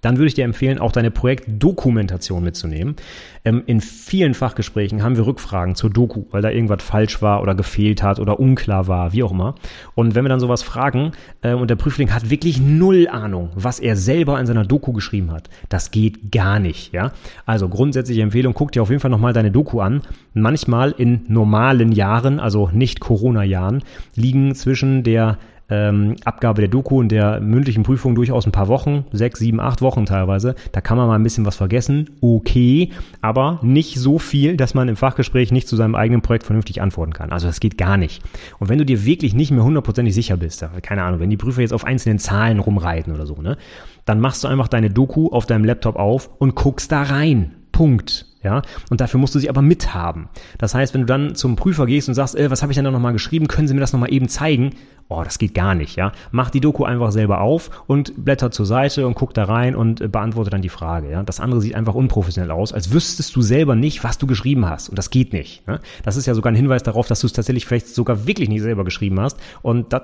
[0.00, 2.96] dann würde ich dir empfehlen, auch deine Projektdokumentation mitzunehmen.
[3.44, 7.54] Ähm, in vielen Fachgesprächen haben wir Rückfragen zur Doku, weil da irgendwas falsch war oder
[7.54, 9.54] gefehlt hat oder unklar war, wie auch immer.
[9.94, 13.80] Und wenn wir dann sowas fragen äh, und der Prüfling hat wirklich null Ahnung, was
[13.80, 16.92] er selber in seiner Doku geschrieben hat, das geht gar nicht.
[16.92, 17.12] Ja,
[17.46, 20.02] also grundsätzliche Empfehlung: Guck dir auf jeden Fall nochmal deine Doku an.
[20.34, 23.82] Manchmal in normalen Jahren, also nicht Corona-Jahren,
[24.14, 25.38] liegen zwischen der
[25.70, 29.82] ähm, Abgabe der Doku und der mündlichen Prüfung durchaus ein paar Wochen, sechs, sieben, acht
[29.82, 30.54] Wochen teilweise.
[30.72, 34.88] Da kann man mal ein bisschen was vergessen, okay, aber nicht so viel, dass man
[34.88, 37.32] im Fachgespräch nicht zu seinem eigenen Projekt vernünftig antworten kann.
[37.32, 38.22] Also das geht gar nicht.
[38.58, 41.60] Und wenn du dir wirklich nicht mehr hundertprozentig sicher bist, keine Ahnung, wenn die Prüfer
[41.60, 43.56] jetzt auf einzelnen Zahlen rumreiten oder so, ne,
[44.04, 47.52] dann machst du einfach deine Doku auf deinem Laptop auf und guckst da rein.
[47.72, 48.29] Punkt.
[48.42, 50.28] Ja, und dafür musst du sie aber mithaben.
[50.56, 52.86] Das heißt, wenn du dann zum Prüfer gehst und sagst, äh, was habe ich denn
[52.86, 54.70] da nochmal geschrieben, können Sie mir das nochmal eben zeigen?
[55.08, 56.12] Oh, das geht gar nicht, ja.
[56.30, 60.00] Mach die Doku einfach selber auf und blätter zur Seite und guck da rein und
[60.00, 61.22] äh, beantworte dann die Frage, ja.
[61.22, 64.88] Das andere sieht einfach unprofessionell aus, als wüsstest du selber nicht, was du geschrieben hast.
[64.88, 65.66] Und das geht nicht.
[65.66, 65.80] Ne?
[66.04, 68.62] Das ist ja sogar ein Hinweis darauf, dass du es tatsächlich vielleicht sogar wirklich nicht
[68.62, 69.38] selber geschrieben hast.
[69.60, 70.02] Und das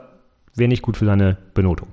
[0.55, 1.89] wäre nicht gut für deine Benotung.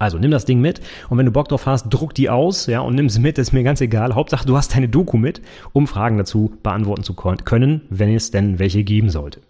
[0.00, 2.80] Also nimm das Ding mit und wenn du Bock drauf hast, druck die aus, ja,
[2.80, 4.14] und nimm sie mit, ist mir ganz egal.
[4.14, 5.42] Hauptsache, du hast deine Doku mit,
[5.74, 9.40] um Fragen dazu beantworten zu können, wenn es denn welche geben sollte.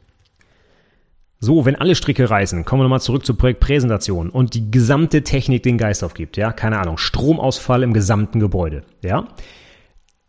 [1.39, 5.63] So, wenn alle Stricke reißen, kommen wir nochmal zurück zur Projektpräsentation und die gesamte Technik
[5.63, 9.29] den Geist aufgibt, ja, keine Ahnung, Stromausfall im gesamten Gebäude, ja.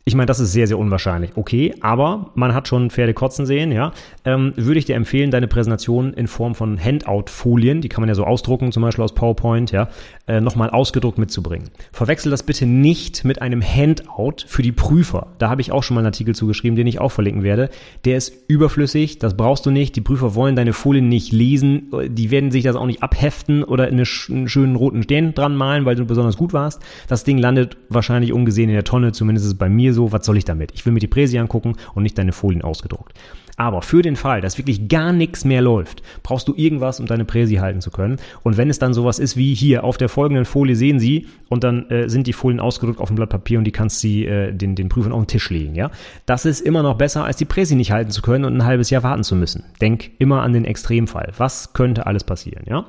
[0.04, 1.32] Ich meine, das ist sehr, sehr unwahrscheinlich.
[1.36, 3.92] Okay, aber man hat schon Pferde kotzen sehen, ja.
[4.26, 8.16] Ähm, würde ich dir empfehlen, deine Präsentation in Form von Handout-Folien, die kann man ja
[8.16, 9.90] so ausdrucken, zum Beispiel aus PowerPoint, ja,
[10.28, 11.70] äh, nochmal ausgedruckt mitzubringen.
[11.92, 15.28] Verwechsel das bitte nicht mit einem Handout für die Prüfer.
[15.38, 17.70] Da habe ich auch schon mal einen Artikel zugeschrieben, den ich auch verlinken werde.
[18.04, 19.96] Der ist überflüssig, das brauchst du nicht.
[19.96, 23.88] Die Prüfer wollen deine Folien nicht lesen, die werden sich das auch nicht abheften oder
[23.88, 26.82] in eine, einen schönen roten Stern dran malen, weil du besonders gut warst.
[27.08, 30.26] Das Ding landet wahrscheinlich ungesehen in der Tonne, zumindest ist es bei mir so, was
[30.26, 30.72] soll ich damit?
[30.74, 33.14] Ich will mir die Präsi angucken und nicht deine Folien ausgedruckt.
[33.58, 37.26] Aber für den Fall, dass wirklich gar nichts mehr läuft, brauchst du irgendwas, um deine
[37.26, 38.18] Präsi halten zu können.
[38.42, 41.64] Und wenn es dann sowas ist wie hier, auf der folgenden Folie sehen Sie und
[41.64, 44.52] dann äh, sind die Folien ausgedruckt auf dem Blatt Papier und die kannst du äh,
[44.52, 45.92] den, den Prüfern auf den Tisch legen, ja.
[46.26, 48.90] Das ist immer noch besser, als die Präsi nicht halten zu können und ein halbes
[48.90, 49.64] Jahr warten zu müssen.
[49.80, 51.32] Denk immer an den Extremfall.
[51.38, 52.86] Was könnte alles passieren, ja?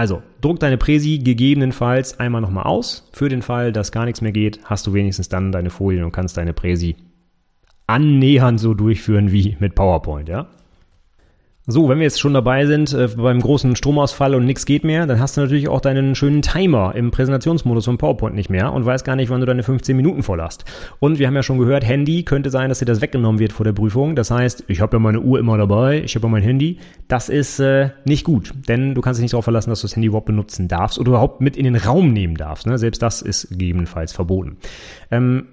[0.00, 3.06] Also, druck deine Präsi gegebenenfalls einmal nochmal aus.
[3.12, 6.12] Für den Fall, dass gar nichts mehr geht, hast du wenigstens dann deine Folien und
[6.12, 6.96] kannst deine Präsi
[7.86, 10.46] annähernd so durchführen wie mit PowerPoint, ja?
[11.70, 15.06] So, wenn wir jetzt schon dabei sind äh, beim großen Stromausfall und nichts geht mehr,
[15.06, 18.84] dann hast du natürlich auch deinen schönen Timer im Präsentationsmodus von PowerPoint nicht mehr und
[18.84, 20.64] weißt gar nicht, wann du deine 15 Minuten voll hast.
[20.98, 23.64] Und wir haben ja schon gehört, Handy könnte sein, dass dir das weggenommen wird vor
[23.64, 24.16] der Prüfung.
[24.16, 26.78] Das heißt, ich habe ja meine Uhr immer dabei, ich habe ja mein Handy.
[27.06, 29.94] Das ist äh, nicht gut, denn du kannst dich nicht darauf verlassen, dass du das
[29.94, 32.66] Handy überhaupt benutzen darfst oder überhaupt mit in den Raum nehmen darfst.
[32.66, 32.78] Ne?
[32.78, 34.56] Selbst das ist gegebenenfalls verboten.
[35.10, 35.46] Ähm,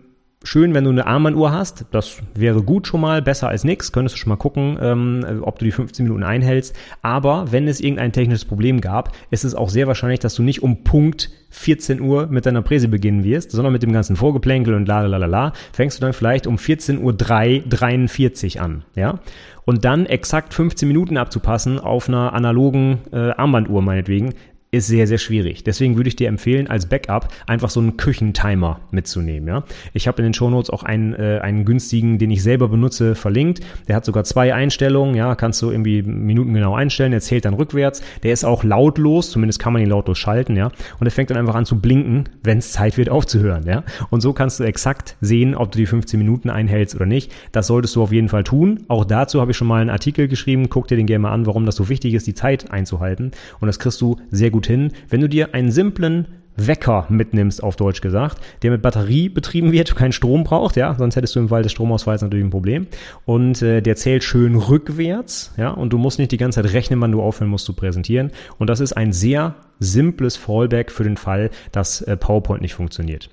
[0.43, 1.85] schön, wenn du eine Armbanduhr hast.
[1.91, 3.91] Das wäre gut schon mal, besser als nichts.
[3.91, 6.75] Könntest du schon mal gucken, ähm, ob du die 15 Minuten einhältst.
[7.01, 10.63] Aber wenn es irgendein technisches Problem gab, ist es auch sehr wahrscheinlich, dass du nicht
[10.63, 14.87] um Punkt 14 Uhr mit deiner Präse beginnen wirst, sondern mit dem ganzen Vorgeplänkel und
[14.87, 19.19] la la la la fängst du dann vielleicht um 14 Uhr 3, 43 an, ja?
[19.65, 24.33] Und dann exakt 15 Minuten abzupassen auf einer analogen äh, Armbanduhr meinetwegen,
[24.69, 25.63] ist sehr, sehr schwierig.
[25.63, 29.47] Deswegen würde ich dir empfehlen, als Backup einfach so einen Küchentimer mitzunehmen.
[29.47, 29.63] Ja?
[29.93, 33.61] Ich habe in den Shownotes auch einen, äh, einen günstigen, den ich selber benutze, verlinkt.
[33.87, 35.15] Der hat sogar zwei Einstellungen.
[35.15, 37.11] Ja, kannst du irgendwie Minuten genau einstellen.
[37.11, 38.01] Der zählt dann rückwärts.
[38.23, 40.57] Der ist auch lautlos, zumindest kann man ihn lautlos schalten.
[40.57, 43.65] Ja, und der fängt dann einfach an zu blinken, wenn es Zeit wird aufzuhören.
[43.65, 47.31] Ja, und so kannst du exakt sehen, ob du die 15 Minuten einhältst oder nicht.
[47.53, 48.83] Das solltest du auf jeden Fall tun.
[48.89, 50.67] Auch dazu habe ich schon mal einen Artikel geschrieben.
[50.69, 53.31] Guck dir den gerne mal an, warum das so wichtig ist, die Zeit einzuhalten.
[53.61, 57.75] Und das kriegst du sehr gut hin, wenn du dir einen simplen Wecker mitnimmst, auf
[57.75, 61.49] Deutsch gesagt, der mit Batterie betrieben wird, keinen Strom braucht, ja, sonst hättest du im
[61.49, 62.87] Fall des Stromausfalls natürlich ein Problem.
[63.25, 66.99] Und äh, der zählt schön rückwärts, ja, und du musst nicht die ganze Zeit rechnen,
[66.99, 68.31] wann du aufhören musst zu präsentieren.
[68.57, 73.29] Und das ist ein sehr simples Fallback für den Fall, dass äh, PowerPoint nicht funktioniert.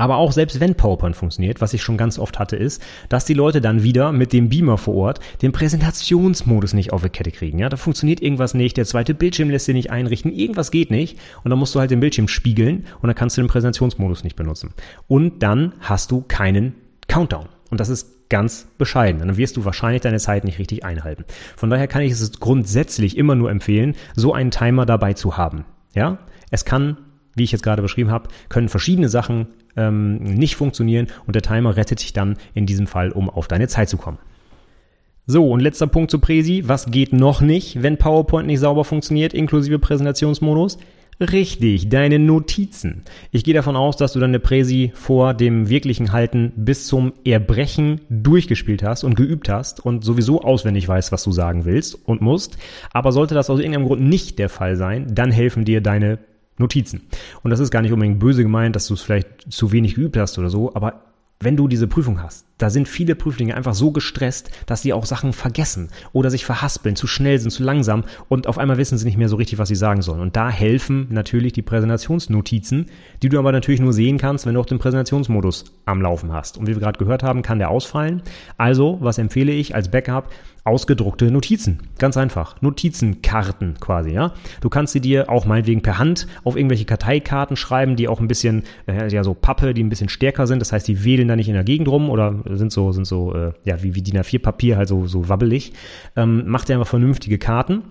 [0.00, 3.34] Aber auch selbst wenn PowerPoint funktioniert, was ich schon ganz oft hatte, ist, dass die
[3.34, 7.58] Leute dann wieder mit dem Beamer vor Ort den Präsentationsmodus nicht auf die Kette kriegen.
[7.58, 11.18] Ja, da funktioniert irgendwas nicht, der zweite Bildschirm lässt sich nicht einrichten, irgendwas geht nicht
[11.44, 14.36] und dann musst du halt den Bildschirm spiegeln und dann kannst du den Präsentationsmodus nicht
[14.36, 14.72] benutzen.
[15.06, 17.50] Und dann hast du keinen Countdown.
[17.70, 19.18] Und das ist ganz bescheiden.
[19.20, 21.26] Dann wirst du wahrscheinlich deine Zeit nicht richtig einhalten.
[21.58, 25.66] Von daher kann ich es grundsätzlich immer nur empfehlen, so einen Timer dabei zu haben.
[25.94, 26.96] Ja, es kann
[27.34, 31.76] wie ich jetzt gerade beschrieben habe, können verschiedene Sachen ähm, nicht funktionieren und der Timer
[31.76, 34.18] rettet dich dann in diesem Fall, um auf deine Zeit zu kommen.
[35.26, 36.64] So, und letzter Punkt zu Präsi.
[36.66, 40.78] Was geht noch nicht, wenn PowerPoint nicht sauber funktioniert, inklusive Präsentationsmodus?
[41.20, 43.02] Richtig, deine Notizen.
[43.30, 48.00] Ich gehe davon aus, dass du deine Präsi vor dem wirklichen Halten bis zum Erbrechen
[48.08, 52.56] durchgespielt hast und geübt hast und sowieso auswendig weißt, was du sagen willst und musst.
[52.94, 56.18] Aber sollte das aus irgendeinem Grund nicht der Fall sein, dann helfen dir deine
[56.60, 57.02] Notizen.
[57.42, 60.16] Und das ist gar nicht unbedingt böse gemeint, dass du es vielleicht zu wenig geübt
[60.16, 61.02] hast oder so, aber
[61.42, 65.06] wenn du diese Prüfung hast, da sind viele Prüflinge einfach so gestresst, dass sie auch
[65.06, 69.06] Sachen vergessen oder sich verhaspeln, zu schnell sind, zu langsam und auf einmal wissen sie
[69.06, 70.20] nicht mehr so richtig, was sie sagen sollen.
[70.20, 72.90] Und da helfen natürlich die Präsentationsnotizen,
[73.22, 76.58] die du aber natürlich nur sehen kannst, wenn du auch den Präsentationsmodus am Laufen hast.
[76.58, 78.20] Und wie wir gerade gehört haben, kann der ausfallen.
[78.58, 80.30] Also, was empfehle ich als Backup?
[80.70, 81.80] Ausgedruckte Notizen.
[81.98, 82.62] Ganz einfach.
[82.62, 84.32] Notizenkarten quasi, ja.
[84.60, 88.28] Du kannst sie dir auch meinetwegen per Hand auf irgendwelche Karteikarten schreiben, die auch ein
[88.28, 90.60] bisschen, äh, ja, so Pappe, die ein bisschen stärker sind.
[90.60, 93.34] Das heißt, die wählen da nicht in der Gegend rum oder sind so, sind so,
[93.34, 95.72] äh, ja, wie, wie DIN A4 Papier, halt so, so wabbelig.
[96.16, 97.82] Ähm, mach dir einfach vernünftige Karten.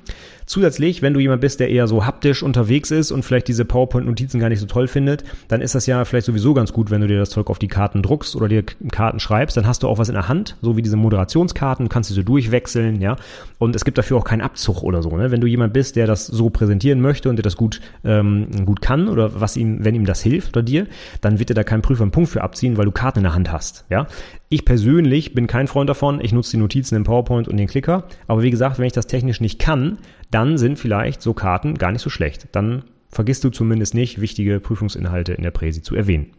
[0.50, 4.40] Zusätzlich, wenn du jemand bist, der eher so haptisch unterwegs ist und vielleicht diese PowerPoint-Notizen
[4.40, 7.08] gar nicht so toll findet, dann ist das ja vielleicht sowieso ganz gut, wenn du
[7.08, 9.58] dir das Zeug auf die Karten druckst oder dir Karten schreibst.
[9.58, 12.16] Dann hast du auch was in der Hand, so wie diese Moderationskarten, du kannst sie
[12.16, 13.16] so durchwechseln, ja.
[13.60, 15.16] Und es gibt dafür auch keinen Abzug oder so.
[15.16, 15.30] Ne?
[15.30, 18.82] Wenn du jemand bist, der das so präsentieren möchte und der das gut, ähm, gut
[18.82, 20.88] kann oder was ihm, wenn ihm das hilft oder dir,
[21.22, 23.36] dann wird er da keinen Prüfer einen Punkt für abziehen, weil du Karten in der
[23.36, 24.08] Hand hast, ja.
[24.52, 26.20] Ich persönlich bin kein Freund davon.
[26.22, 28.08] Ich nutze die Notizen im PowerPoint und den Clicker.
[28.26, 30.00] Aber wie gesagt, wenn ich das technisch nicht kann,
[30.32, 32.48] dann sind vielleicht so Karten gar nicht so schlecht.
[32.52, 36.32] Dann vergisst du zumindest nicht, wichtige Prüfungsinhalte in der Präsi zu erwähnen.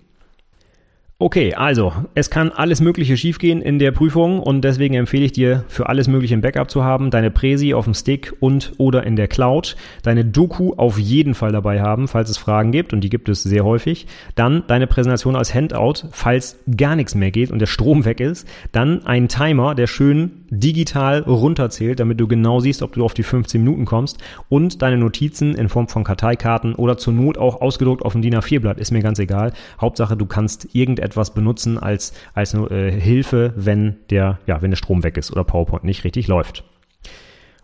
[1.23, 5.65] Okay, also es kann alles Mögliche schiefgehen in der Prüfung und deswegen empfehle ich dir,
[5.69, 9.17] für alles Mögliche ein Backup zu haben, deine Präsi auf dem Stick und oder in
[9.17, 13.11] der Cloud, deine Doku auf jeden Fall dabei haben, falls es Fragen gibt und die
[13.11, 17.59] gibt es sehr häufig, dann deine Präsentation als Handout, falls gar nichts mehr geht und
[17.59, 22.83] der Strom weg ist, dann ein Timer, der schön digital runterzählt, damit du genau siehst,
[22.83, 26.99] ob du auf die 15 Minuten kommst und deine Notizen in Form von Karteikarten oder
[26.99, 29.53] zur Not auch ausgedruckt auf dem DIN A4-Blatt, ist mir ganz egal.
[29.81, 35.03] Hauptsache, du kannst irgendetwas benutzen als, als äh, Hilfe, wenn der, ja, wenn der Strom
[35.05, 36.65] weg ist oder PowerPoint nicht richtig läuft.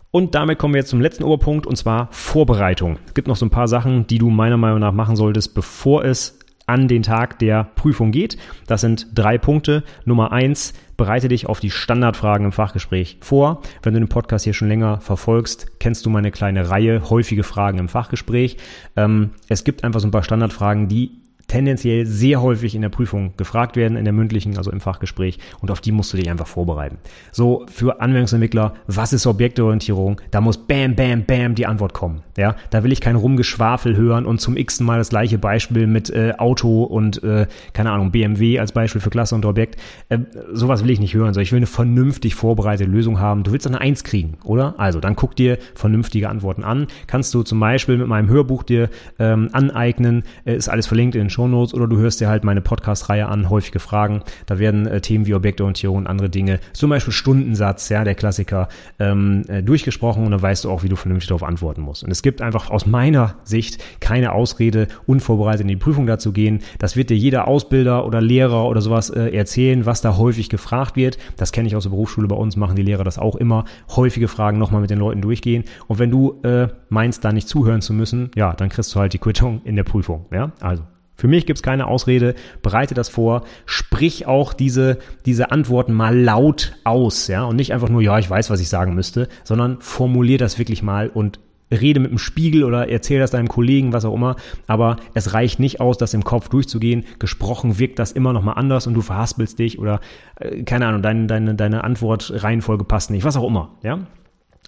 [0.09, 2.97] Und damit kommen wir jetzt zum letzten Oberpunkt und zwar Vorbereitung.
[3.05, 6.05] Es gibt noch so ein paar Sachen, die du meiner Meinung nach machen solltest, bevor
[6.05, 6.36] es
[6.67, 8.37] an den Tag der Prüfung geht.
[8.67, 9.83] Das sind drei Punkte.
[10.05, 13.61] Nummer eins, bereite dich auf die Standardfragen im Fachgespräch vor.
[13.81, 17.79] Wenn du den Podcast hier schon länger verfolgst, kennst du meine kleine Reihe häufige Fragen
[17.79, 18.57] im Fachgespräch.
[18.95, 21.11] Ähm, es gibt einfach so ein paar Standardfragen, die
[21.47, 25.39] tendenziell sehr häufig in der Prüfung gefragt werden, in der mündlichen, also im Fachgespräch.
[25.61, 26.97] Und auf die musst du dich einfach vorbereiten.
[27.31, 30.19] So für Anwendungsentwickler, was ist Objektorientierung?
[30.31, 32.21] Da muss bam, bam, bam die Antwort kommen.
[32.37, 36.09] Ja, da will ich kein Rumgeschwafel hören und zum x Mal das gleiche Beispiel mit
[36.09, 39.77] äh, Auto und äh, keine Ahnung BMW als Beispiel für Klasse und Objekt.
[40.09, 40.19] Äh,
[40.51, 41.33] sowas will ich nicht hören.
[41.33, 43.43] So, ich will eine vernünftig vorbereitete Lösung haben.
[43.43, 44.75] Du willst eine Eins kriegen, oder?
[44.77, 46.87] Also dann guck dir vernünftige Antworten an.
[47.07, 50.23] Kannst du zum Beispiel mit meinem Hörbuch dir ähm, aneignen.
[50.45, 53.51] Äh, ist alles verlinkt in den Shownotes oder du hörst dir halt meine Podcast-Reihe an,
[53.51, 54.23] häufige Fragen.
[54.47, 58.69] Da werden äh, Themen wie Objektorientierung und andere Dinge, zum Beispiel Stundensatz, ja, der Klassiker,
[58.97, 62.03] ähm, äh, durchgesprochen und dann weißt du auch, wie du vernünftig darauf antworten musst.
[62.03, 66.61] Und es gibt einfach aus meiner Sicht keine Ausrede, unvorbereitet in die Prüfung dazu gehen.
[66.79, 70.95] Das wird dir jeder Ausbilder oder Lehrer oder sowas äh, erzählen, was da häufig gefragt
[70.95, 71.19] wird.
[71.35, 73.65] Das kenne ich aus der Berufsschule, bei uns machen die Lehrer das auch immer.
[73.95, 75.65] Häufige Fragen nochmal mit den Leuten durchgehen.
[75.85, 79.13] Und wenn du äh, meinst, da nicht zuhören zu müssen, ja, dann kriegst du halt
[79.13, 80.25] die Quittung in der Prüfung.
[80.31, 80.81] Ja, also
[81.17, 86.73] für mich gibt's keine Ausrede, bereite das vor, sprich auch diese, diese Antworten mal laut
[86.83, 90.37] aus, ja, und nicht einfach nur, ja, ich weiß, was ich sagen müsste, sondern formulier
[90.37, 91.39] das wirklich mal und
[91.71, 94.35] rede mit dem Spiegel oder erzähle das deinem Kollegen, was auch immer,
[94.67, 97.03] aber es reicht nicht aus, das im Kopf durchzugehen.
[97.19, 99.99] Gesprochen wirkt das immer nochmal anders und du verhaspelst dich oder,
[100.39, 103.99] äh, keine Ahnung, deine, deine, deine Antwortreihenfolge passt nicht, was auch immer, ja.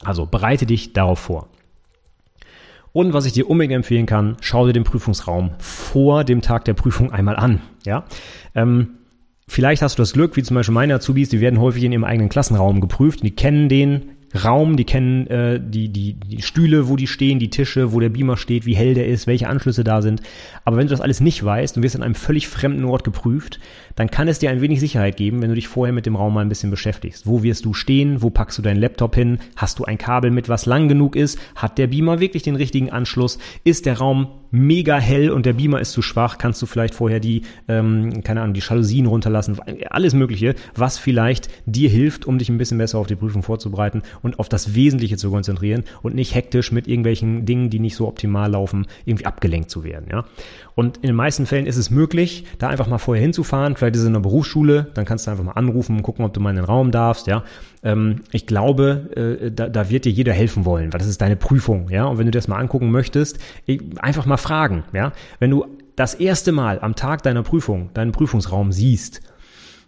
[0.04, 1.50] Also bereite dich darauf vor.
[2.92, 6.74] Und was ich dir unbedingt empfehlen kann, schau dir den Prüfungsraum vor dem Tag der
[6.74, 7.62] Prüfung einmal an.
[7.86, 8.06] Ja,
[8.56, 8.96] ähm,
[9.48, 12.04] vielleicht hast du das Glück, wie zum Beispiel meine Azubis, die werden häufig in ihrem
[12.04, 13.24] eigenen Klassenraum geprüft.
[13.24, 14.12] Die kennen den
[14.44, 18.10] Raum, die kennen äh, die, die, die Stühle, wo die stehen, die Tische, wo der
[18.10, 20.22] Beamer steht, wie hell der ist, welche Anschlüsse da sind.
[20.66, 23.60] Aber wenn du das alles nicht weißt und wirst an einem völlig fremden Ort geprüft,
[23.96, 26.34] dann kann es dir ein wenig Sicherheit geben, wenn du dich vorher mit dem Raum
[26.34, 27.28] mal ein bisschen beschäftigst.
[27.28, 28.22] Wo wirst du stehen?
[28.22, 29.40] Wo packst du deinen Laptop hin?
[29.56, 31.40] Hast du ein Kabel mit, was lang genug ist?
[31.56, 33.40] Hat der Beamer wirklich den richtigen Anschluss?
[33.64, 36.38] Ist der Raum mega hell und der Beamer ist zu schwach?
[36.38, 39.60] Kannst du vielleicht vorher die, ähm, keine Ahnung, die Jalousien runterlassen?
[39.90, 44.02] Alles Mögliche, was vielleicht dir hilft, um dich ein bisschen besser auf die Prüfung vorzubereiten
[44.22, 48.08] und auf das Wesentliche zu konzentrieren und nicht hektisch mit irgendwelchen Dingen, die nicht so
[48.08, 50.08] optimal laufen, irgendwie abgelenkt zu werden.
[50.12, 50.26] Ja?
[50.76, 53.76] Und in den meisten Fällen ist es möglich, da einfach mal vorher hinzufahren.
[53.76, 56.34] Vielleicht ist es in der Berufsschule, dann kannst du einfach mal anrufen und gucken, ob
[56.34, 57.28] du mal in den Raum darfst.
[57.28, 57.44] Ja?
[57.84, 61.36] Ähm, ich glaube, äh, da, da wird dir jeder helfen wollen, weil das ist deine
[61.36, 61.90] Prüfung.
[61.90, 62.06] Ja?
[62.06, 63.40] Und wenn du das mal angucken möchtest,
[64.00, 64.84] einfach mal fragen.
[64.94, 65.14] Ja?
[65.40, 65.66] Wenn du
[65.96, 69.22] das erste Mal am Tag deiner Prüfung deinen Prüfungsraum siehst,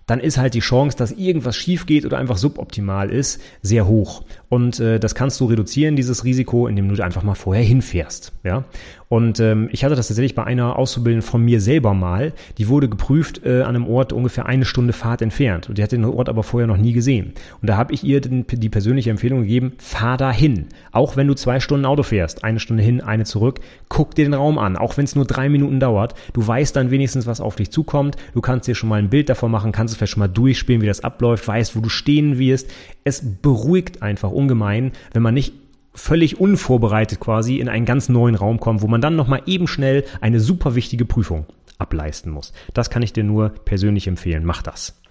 [0.08, 4.24] dann ist halt die Chance, dass irgendwas schief geht oder einfach suboptimal ist, sehr hoch.
[4.52, 8.34] Und äh, das kannst du reduzieren, dieses Risiko, indem du einfach mal vorher hinfährst.
[8.44, 8.66] Ja?
[9.08, 12.34] Und ähm, ich hatte das tatsächlich bei einer Auszubildenden von mir selber mal.
[12.58, 15.70] Die wurde geprüft äh, an einem Ort ungefähr eine Stunde Fahrt entfernt.
[15.70, 17.34] Und die hat den Ort aber vorher noch nie gesehen.
[17.62, 20.68] Und da habe ich ihr den, die persönliche Empfehlung gegeben, fahr da hin.
[20.92, 24.34] Auch wenn du zwei Stunden Auto fährst, eine Stunde hin, eine zurück, guck dir den
[24.34, 24.76] Raum an.
[24.76, 26.14] Auch wenn es nur drei Minuten dauert.
[26.34, 28.18] Du weißt dann wenigstens, was auf dich zukommt.
[28.34, 30.82] Du kannst dir schon mal ein Bild davon machen, kannst es vielleicht schon mal durchspielen,
[30.82, 32.70] wie das abläuft, weißt, wo du stehen wirst.
[33.04, 35.54] Es beruhigt einfach ungemein, wenn man nicht
[35.94, 40.06] völlig unvorbereitet quasi in einen ganz neuen Raum kommt, wo man dann nochmal eben schnell
[40.22, 41.46] eine super wichtige Prüfung
[41.78, 42.54] ableisten muss.
[42.74, 44.46] Das kann ich dir nur persönlich empfehlen.
[44.46, 45.02] Mach das.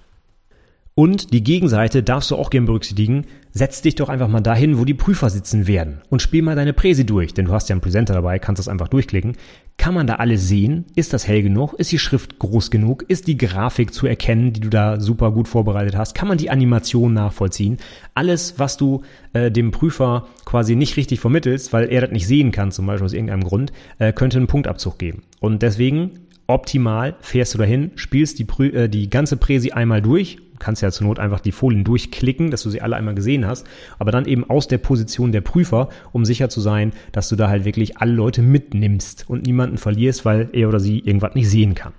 [0.95, 3.26] Und die Gegenseite darfst du auch gern berücksichtigen.
[3.53, 6.72] Setz dich doch einfach mal dahin, wo die Prüfer sitzen werden und spiel mal deine
[6.72, 9.36] Präsi durch, denn du hast ja einen Präsenter dabei, kannst das einfach durchklicken.
[9.76, 10.84] Kann man da alles sehen?
[10.94, 11.74] Ist das hell genug?
[11.74, 13.05] Ist die Schrift groß genug?
[13.09, 16.14] Ist die Grafik zu erkennen, die du da super gut vorbereitet hast?
[16.14, 17.78] Kann man die Animation nachvollziehen?
[18.14, 22.53] Alles, was du äh, dem Prüfer quasi nicht richtig vermittelst, weil er das nicht sehen
[22.53, 25.22] kann, zum Beispiel aus irgendeinem Grund, äh, könnte einen Punktabzug geben.
[25.40, 30.38] Und deswegen optimal fährst du dahin, spielst die, Prü äh, die ganze Präsi einmal durch,
[30.61, 33.66] kannst ja zur Not einfach die Folien durchklicken, dass du sie alle einmal gesehen hast,
[33.98, 37.48] aber dann eben aus der Position der Prüfer, um sicher zu sein, dass du da
[37.48, 41.74] halt wirklich alle Leute mitnimmst und niemanden verlierst, weil er oder sie irgendwas nicht sehen
[41.74, 41.94] kann.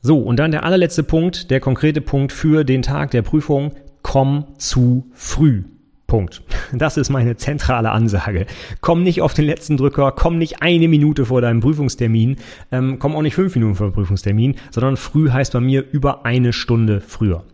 [0.00, 4.46] So, und dann der allerletzte Punkt, der konkrete Punkt für den Tag der Prüfung, komm
[4.58, 5.62] zu früh.
[6.12, 6.42] Punkt.
[6.74, 8.44] Das ist meine zentrale Ansage.
[8.82, 12.36] Komm nicht auf den letzten Drücker, komm nicht eine Minute vor deinem Prüfungstermin,
[12.70, 16.26] ähm, komm auch nicht fünf Minuten vor dem Prüfungstermin, sondern früh heißt bei mir über
[16.26, 17.44] eine Stunde früher.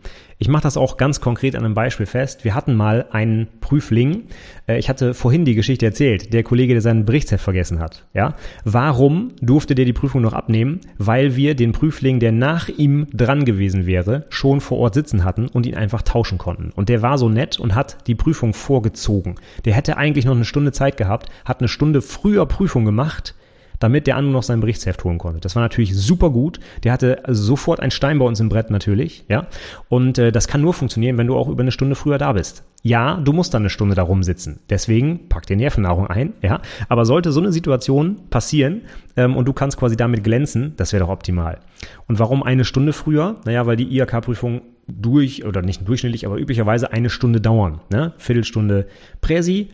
[0.41, 2.45] Ich mache das auch ganz konkret an einem Beispiel fest.
[2.45, 4.27] Wir hatten mal einen Prüfling.
[4.67, 8.05] Äh, ich hatte vorhin die Geschichte erzählt, der Kollege, der seinen Berichtsheft vergessen hat.
[8.13, 8.35] Ja?
[8.63, 10.79] Warum durfte der die Prüfung noch abnehmen?
[10.97, 15.49] Weil wir den Prüfling, der nach ihm dran gewesen wäre, schon vor Ort sitzen hatten
[15.49, 16.71] und ihn einfach tauschen konnten.
[16.73, 19.35] Und der war so nett und hat die Prüfung vorgezogen.
[19.65, 23.35] Der hätte eigentlich noch eine Stunde Zeit gehabt, hat eine Stunde früher Prüfung gemacht,
[23.79, 25.39] damit der andere noch sein Berichtsheft holen konnte.
[25.39, 26.59] Das war natürlich super gut.
[26.83, 29.47] Der hatte sofort ein Stein bei uns im Brett natürlich, ja.
[29.87, 32.63] Und äh, das kann nur funktionieren, wenn du auch über eine Stunde früher da bist.
[32.81, 34.59] Ja, du musst dann eine Stunde da rumsitzen.
[34.69, 36.61] Deswegen pack dir Nervennahrung ein, ja.
[36.87, 38.81] Aber sollte so eine Situation passieren
[39.17, 41.59] ähm, und du kannst quasi damit glänzen, das wäre doch optimal.
[42.07, 43.37] Und warum eine Stunde früher?
[43.45, 47.81] Naja, weil die IHK-Prüfung durch, oder nicht durchschnittlich, aber üblicherweise eine Stunde dauern.
[47.91, 48.13] Ne?
[48.17, 48.87] Viertelstunde
[49.21, 49.69] Präsi,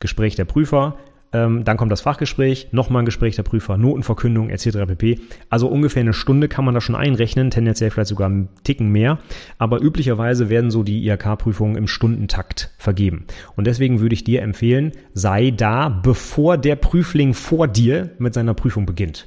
[0.00, 0.96] Gespräch der Prüfer,
[1.32, 4.86] ähm, dann kommt das Fachgespräch, nochmal ein Gespräch der Prüfer, Notenverkündung etc.
[4.86, 5.20] pp.
[5.50, 9.18] Also ungefähr eine Stunde kann man da schon einrechnen, tendenziell vielleicht sogar einen Ticken mehr.
[9.58, 13.26] Aber üblicherweise werden so die IHK-Prüfungen im Stundentakt vergeben.
[13.56, 18.54] Und deswegen würde ich dir empfehlen, sei da, bevor der Prüfling vor dir mit seiner
[18.54, 19.26] Prüfung beginnt.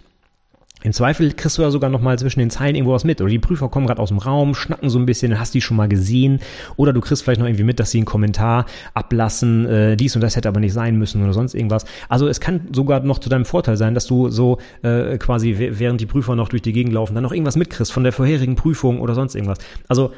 [0.84, 3.22] Im Zweifel kriegst du ja sogar noch mal zwischen den Zeilen irgendwo was mit.
[3.22, 5.78] Oder die Prüfer kommen gerade aus dem Raum, schnacken so ein bisschen, hast die schon
[5.78, 6.40] mal gesehen.
[6.76, 10.22] Oder du kriegst vielleicht noch irgendwie mit, dass sie einen Kommentar ablassen, äh, dies und
[10.22, 11.86] das hätte aber nicht sein müssen oder sonst irgendwas.
[12.10, 16.02] Also es kann sogar noch zu deinem Vorteil sein, dass du so äh, quasi, während
[16.02, 19.00] die Prüfer noch durch die Gegend laufen, dann noch irgendwas mitkriegst von der vorherigen Prüfung
[19.02, 19.60] oder sonst irgendwas.
[19.88, 20.12] Also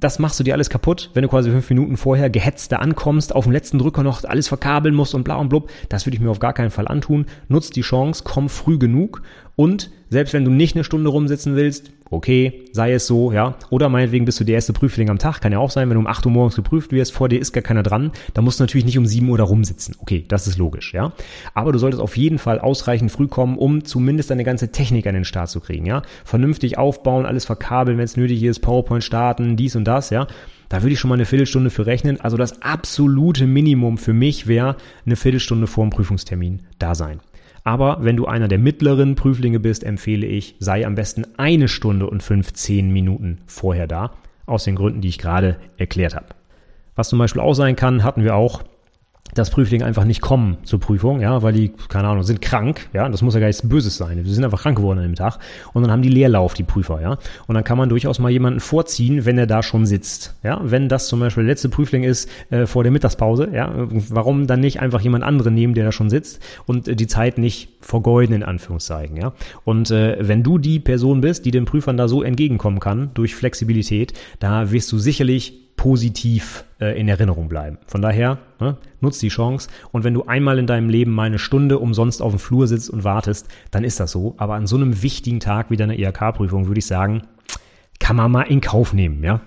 [0.00, 3.34] das machst du dir alles kaputt, wenn du quasi fünf Minuten vorher gehetzt da ankommst,
[3.34, 5.70] auf dem letzten Drücker noch alles verkabeln musst und bla und blub.
[5.88, 7.26] Das würde ich mir auf gar keinen Fall antun.
[7.48, 9.22] Nutz die Chance, komm früh genug
[9.56, 13.56] und selbst wenn du nicht eine Stunde rumsitzen willst, okay, sei es so, ja.
[13.70, 16.00] Oder meinetwegen bist du der erste Prüfling am Tag, kann ja auch sein, wenn du
[16.00, 18.64] um 8 Uhr morgens geprüft wirst, vor dir ist gar keiner dran, dann musst du
[18.64, 19.96] natürlich nicht um 7 Uhr da rumsitzen.
[20.00, 21.12] Okay, das ist logisch, ja.
[21.54, 25.14] Aber du solltest auf jeden Fall ausreichend früh kommen, um zumindest deine ganze Technik an
[25.14, 26.02] den Start zu kriegen, ja.
[26.24, 30.26] Vernünftig aufbauen, alles verkabeln, wenn es nötig ist, PowerPoint starten, dies und das, ja.
[30.68, 32.20] Da würde ich schon mal eine Viertelstunde für rechnen.
[32.20, 37.18] Also das absolute Minimum für mich wäre eine Viertelstunde vor dem Prüfungstermin da sein.
[37.64, 42.08] Aber wenn du einer der mittleren Prüflinge bist, empfehle ich, sei am besten eine Stunde
[42.08, 44.12] und 15 Minuten vorher da.
[44.46, 46.26] Aus den Gründen, die ich gerade erklärt habe.
[46.96, 48.62] Was zum Beispiel auch sein kann, hatten wir auch
[49.34, 53.08] dass Prüflinge einfach nicht kommen zur Prüfung, ja, weil die, keine Ahnung, sind krank, ja,
[53.08, 54.22] das muss ja gar nichts Böses sein.
[54.22, 55.38] Die sind einfach krank geworden an dem Tag.
[55.72, 57.18] Und dann haben die Leerlauf, die Prüfer, ja.
[57.46, 60.34] Und dann kann man durchaus mal jemanden vorziehen, wenn er da schon sitzt.
[60.42, 64.46] Ja, wenn das zum Beispiel der letzte Prüfling ist äh, vor der Mittagspause, ja, warum
[64.46, 67.68] dann nicht einfach jemand anderen nehmen, der da schon sitzt und äh, die Zeit nicht
[67.80, 69.32] vergeuden, in Anführungszeichen, ja.
[69.64, 73.34] Und äh, wenn du die Person bist, die den Prüfern da so entgegenkommen kann, durch
[73.34, 77.78] Flexibilität, da wirst du sicherlich positiv äh, in Erinnerung bleiben.
[77.86, 81.38] Von daher, ne, nutz die Chance und wenn du einmal in deinem Leben mal eine
[81.38, 84.34] Stunde umsonst auf dem Flur sitzt und wartest, dann ist das so.
[84.36, 87.22] Aber an so einem wichtigen Tag wie deiner IHK-Prüfung würde ich sagen,
[87.98, 89.40] kann man mal in Kauf nehmen, ja.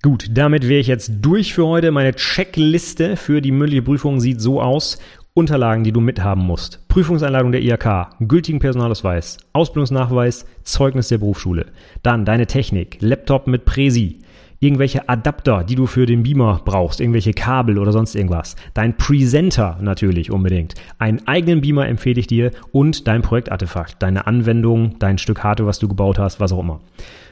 [0.00, 1.90] Gut, damit wäre ich jetzt durch für heute.
[1.90, 4.98] Meine Checkliste für die mündliche Prüfung sieht so aus.
[5.34, 6.88] Unterlagen, die du mithaben musst.
[6.88, 11.66] Prüfungseinladung der IHK, gültigen Personalausweis, Ausbildungsnachweis, Zeugnis der Berufsschule.
[12.02, 14.20] Dann deine Technik, Laptop mit Präsi,
[14.60, 18.56] irgendwelche Adapter, die du für den Beamer brauchst, irgendwelche Kabel oder sonst irgendwas.
[18.74, 20.74] Dein Presenter natürlich unbedingt.
[20.98, 25.78] Einen eigenen Beamer empfehle ich dir und dein Projektartefakt, deine Anwendung, dein Stück Hardware, was
[25.78, 26.80] du gebaut hast, was auch immer.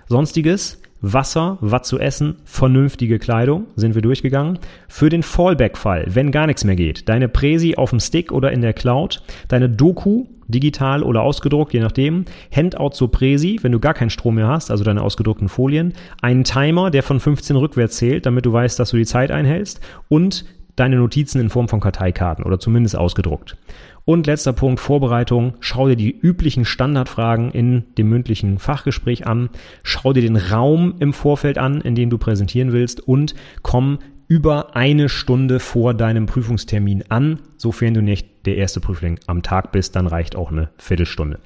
[0.06, 4.58] Sonstiges, Wasser, was zu essen, vernünftige Kleidung, sind wir durchgegangen.
[4.88, 8.62] Für den Fallback-Fall, wenn gar nichts mehr geht, deine Präsi auf dem Stick oder in
[8.62, 12.24] der Cloud, deine Doku digital oder ausgedruckt, je nachdem.
[12.54, 15.92] Handout zur Präsi, wenn du gar keinen Strom mehr hast, also deine ausgedruckten Folien.
[16.22, 19.80] Einen Timer, der von 15 rückwärts zählt, damit du weißt, dass du die Zeit einhältst.
[20.08, 20.44] Und
[20.76, 23.56] deine Notizen in Form von Karteikarten oder zumindest ausgedruckt.
[24.04, 25.54] Und letzter Punkt, Vorbereitung.
[25.60, 29.48] Schau dir die üblichen Standardfragen in dem mündlichen Fachgespräch an.
[29.82, 33.98] Schau dir den Raum im Vorfeld an, in dem du präsentieren willst und komm
[34.34, 39.70] über eine Stunde vor deinem Prüfungstermin an, sofern du nicht der erste Prüfling am Tag
[39.70, 41.38] bist, dann reicht auch eine Viertelstunde.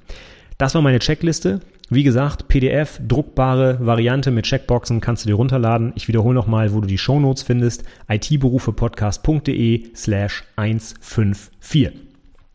[0.56, 1.60] Das war meine Checkliste.
[1.90, 5.92] Wie gesagt, PDF, druckbare Variante mit Checkboxen kannst du dir runterladen.
[5.96, 7.84] Ich wiederhole nochmal, wo du die Shownotes findest.
[8.08, 12.07] itberufepodcast.de slash 154.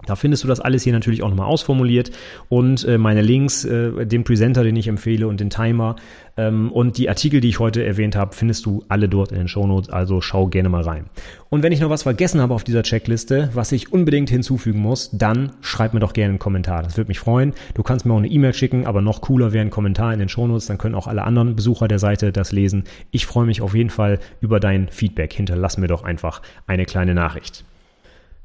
[0.05, 2.11] Da findest du das alles hier natürlich auch nochmal ausformuliert
[2.49, 5.95] und äh, meine Links, äh, den Presenter, den ich empfehle und den Timer
[6.37, 9.47] ähm, und die Artikel, die ich heute erwähnt habe, findest du alle dort in den
[9.47, 11.05] Shownotes, also schau gerne mal rein.
[11.49, 15.11] Und wenn ich noch was vergessen habe auf dieser Checkliste, was ich unbedingt hinzufügen muss,
[15.11, 16.83] dann schreib mir doch gerne einen Kommentar.
[16.83, 17.53] Das würde mich freuen.
[17.75, 20.29] Du kannst mir auch eine E-Mail schicken, aber noch cooler wäre ein Kommentar in den
[20.29, 22.85] Shownotes, dann können auch alle anderen Besucher der Seite das lesen.
[23.11, 25.33] Ich freue mich auf jeden Fall über dein Feedback.
[25.33, 27.63] Hinterlass mir doch einfach eine kleine Nachricht.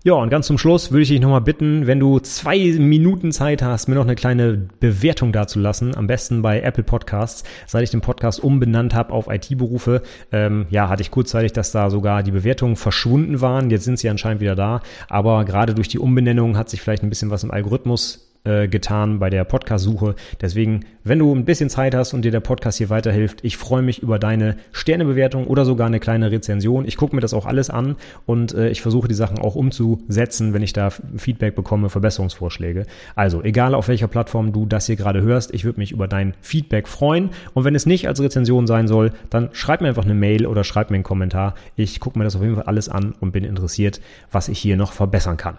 [0.05, 3.63] Ja, und ganz zum Schluss würde ich dich nochmal bitten, wenn du zwei Minuten Zeit
[3.63, 5.97] hast, mir noch eine kleine Bewertung dazulassen.
[5.97, 7.43] Am besten bei Apple Podcasts.
[7.67, 11.91] Seit ich den Podcast umbenannt habe auf IT-Berufe, ähm, ja, hatte ich kurzzeitig, dass da
[11.91, 13.71] sogar die Bewertungen verschwunden waren.
[13.71, 14.83] Jetzt sind sie anscheinend wieder da.
[15.09, 19.19] Aber gerade durch die Umbenennung hat sich vielleicht ein bisschen was im Algorithmus äh, getan
[19.19, 20.15] bei der Podcast-Suche.
[20.41, 23.83] Deswegen, wenn du ein bisschen Zeit hast und dir der Podcast hier weiterhilft, ich freue
[23.83, 26.87] mich über deine Sternebewertung oder sogar eine kleine Rezension.
[26.87, 30.55] Ich gucke mir das auch alles an und äh, ich versuche die Sachen auch umzusetzen,
[30.55, 32.87] wenn ich da Feedback bekomme, Verbesserungsvorschläge.
[33.15, 36.35] Also, egal auf welcher Plattform du das hier gerade hörst, ich würde mich über dein
[36.41, 37.31] Feedback freuen.
[37.55, 40.65] Und wenn es nicht als Rezension sein soll, dann schreib mir einfach eine Mail oder
[40.65, 41.55] schreib mir einen Kommentar.
[41.77, 44.77] Ich gucke mir das auf jeden Fall alles an und bin interessiert, was ich hier
[44.77, 45.59] noch verbessern kann.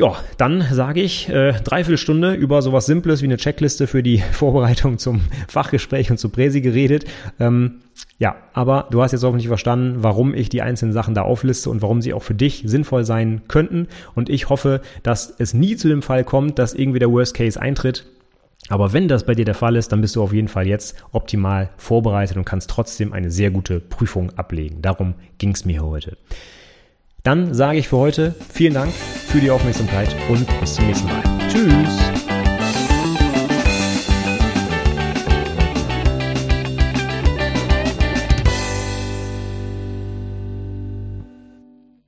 [0.00, 4.16] Ja, dann sage ich äh, dreiviertel Stunde über sowas Simples wie eine Checkliste für die
[4.32, 7.04] Vorbereitung zum Fachgespräch und zu Präsi geredet.
[7.38, 7.82] Ähm,
[8.18, 11.82] ja, aber du hast jetzt hoffentlich verstanden, warum ich die einzelnen Sachen da aufliste und
[11.82, 13.88] warum sie auch für dich sinnvoll sein könnten.
[14.14, 17.60] Und ich hoffe, dass es nie zu dem Fall kommt, dass irgendwie der Worst Case
[17.60, 18.06] eintritt.
[18.70, 20.96] Aber wenn das bei dir der Fall ist, dann bist du auf jeden Fall jetzt
[21.12, 24.80] optimal vorbereitet und kannst trotzdem eine sehr gute Prüfung ablegen.
[24.80, 26.16] Darum ging es mir heute.
[27.22, 31.22] Dann sage ich für heute vielen Dank für die Aufmerksamkeit und bis zum nächsten Mal.
[31.48, 32.09] Tschüss!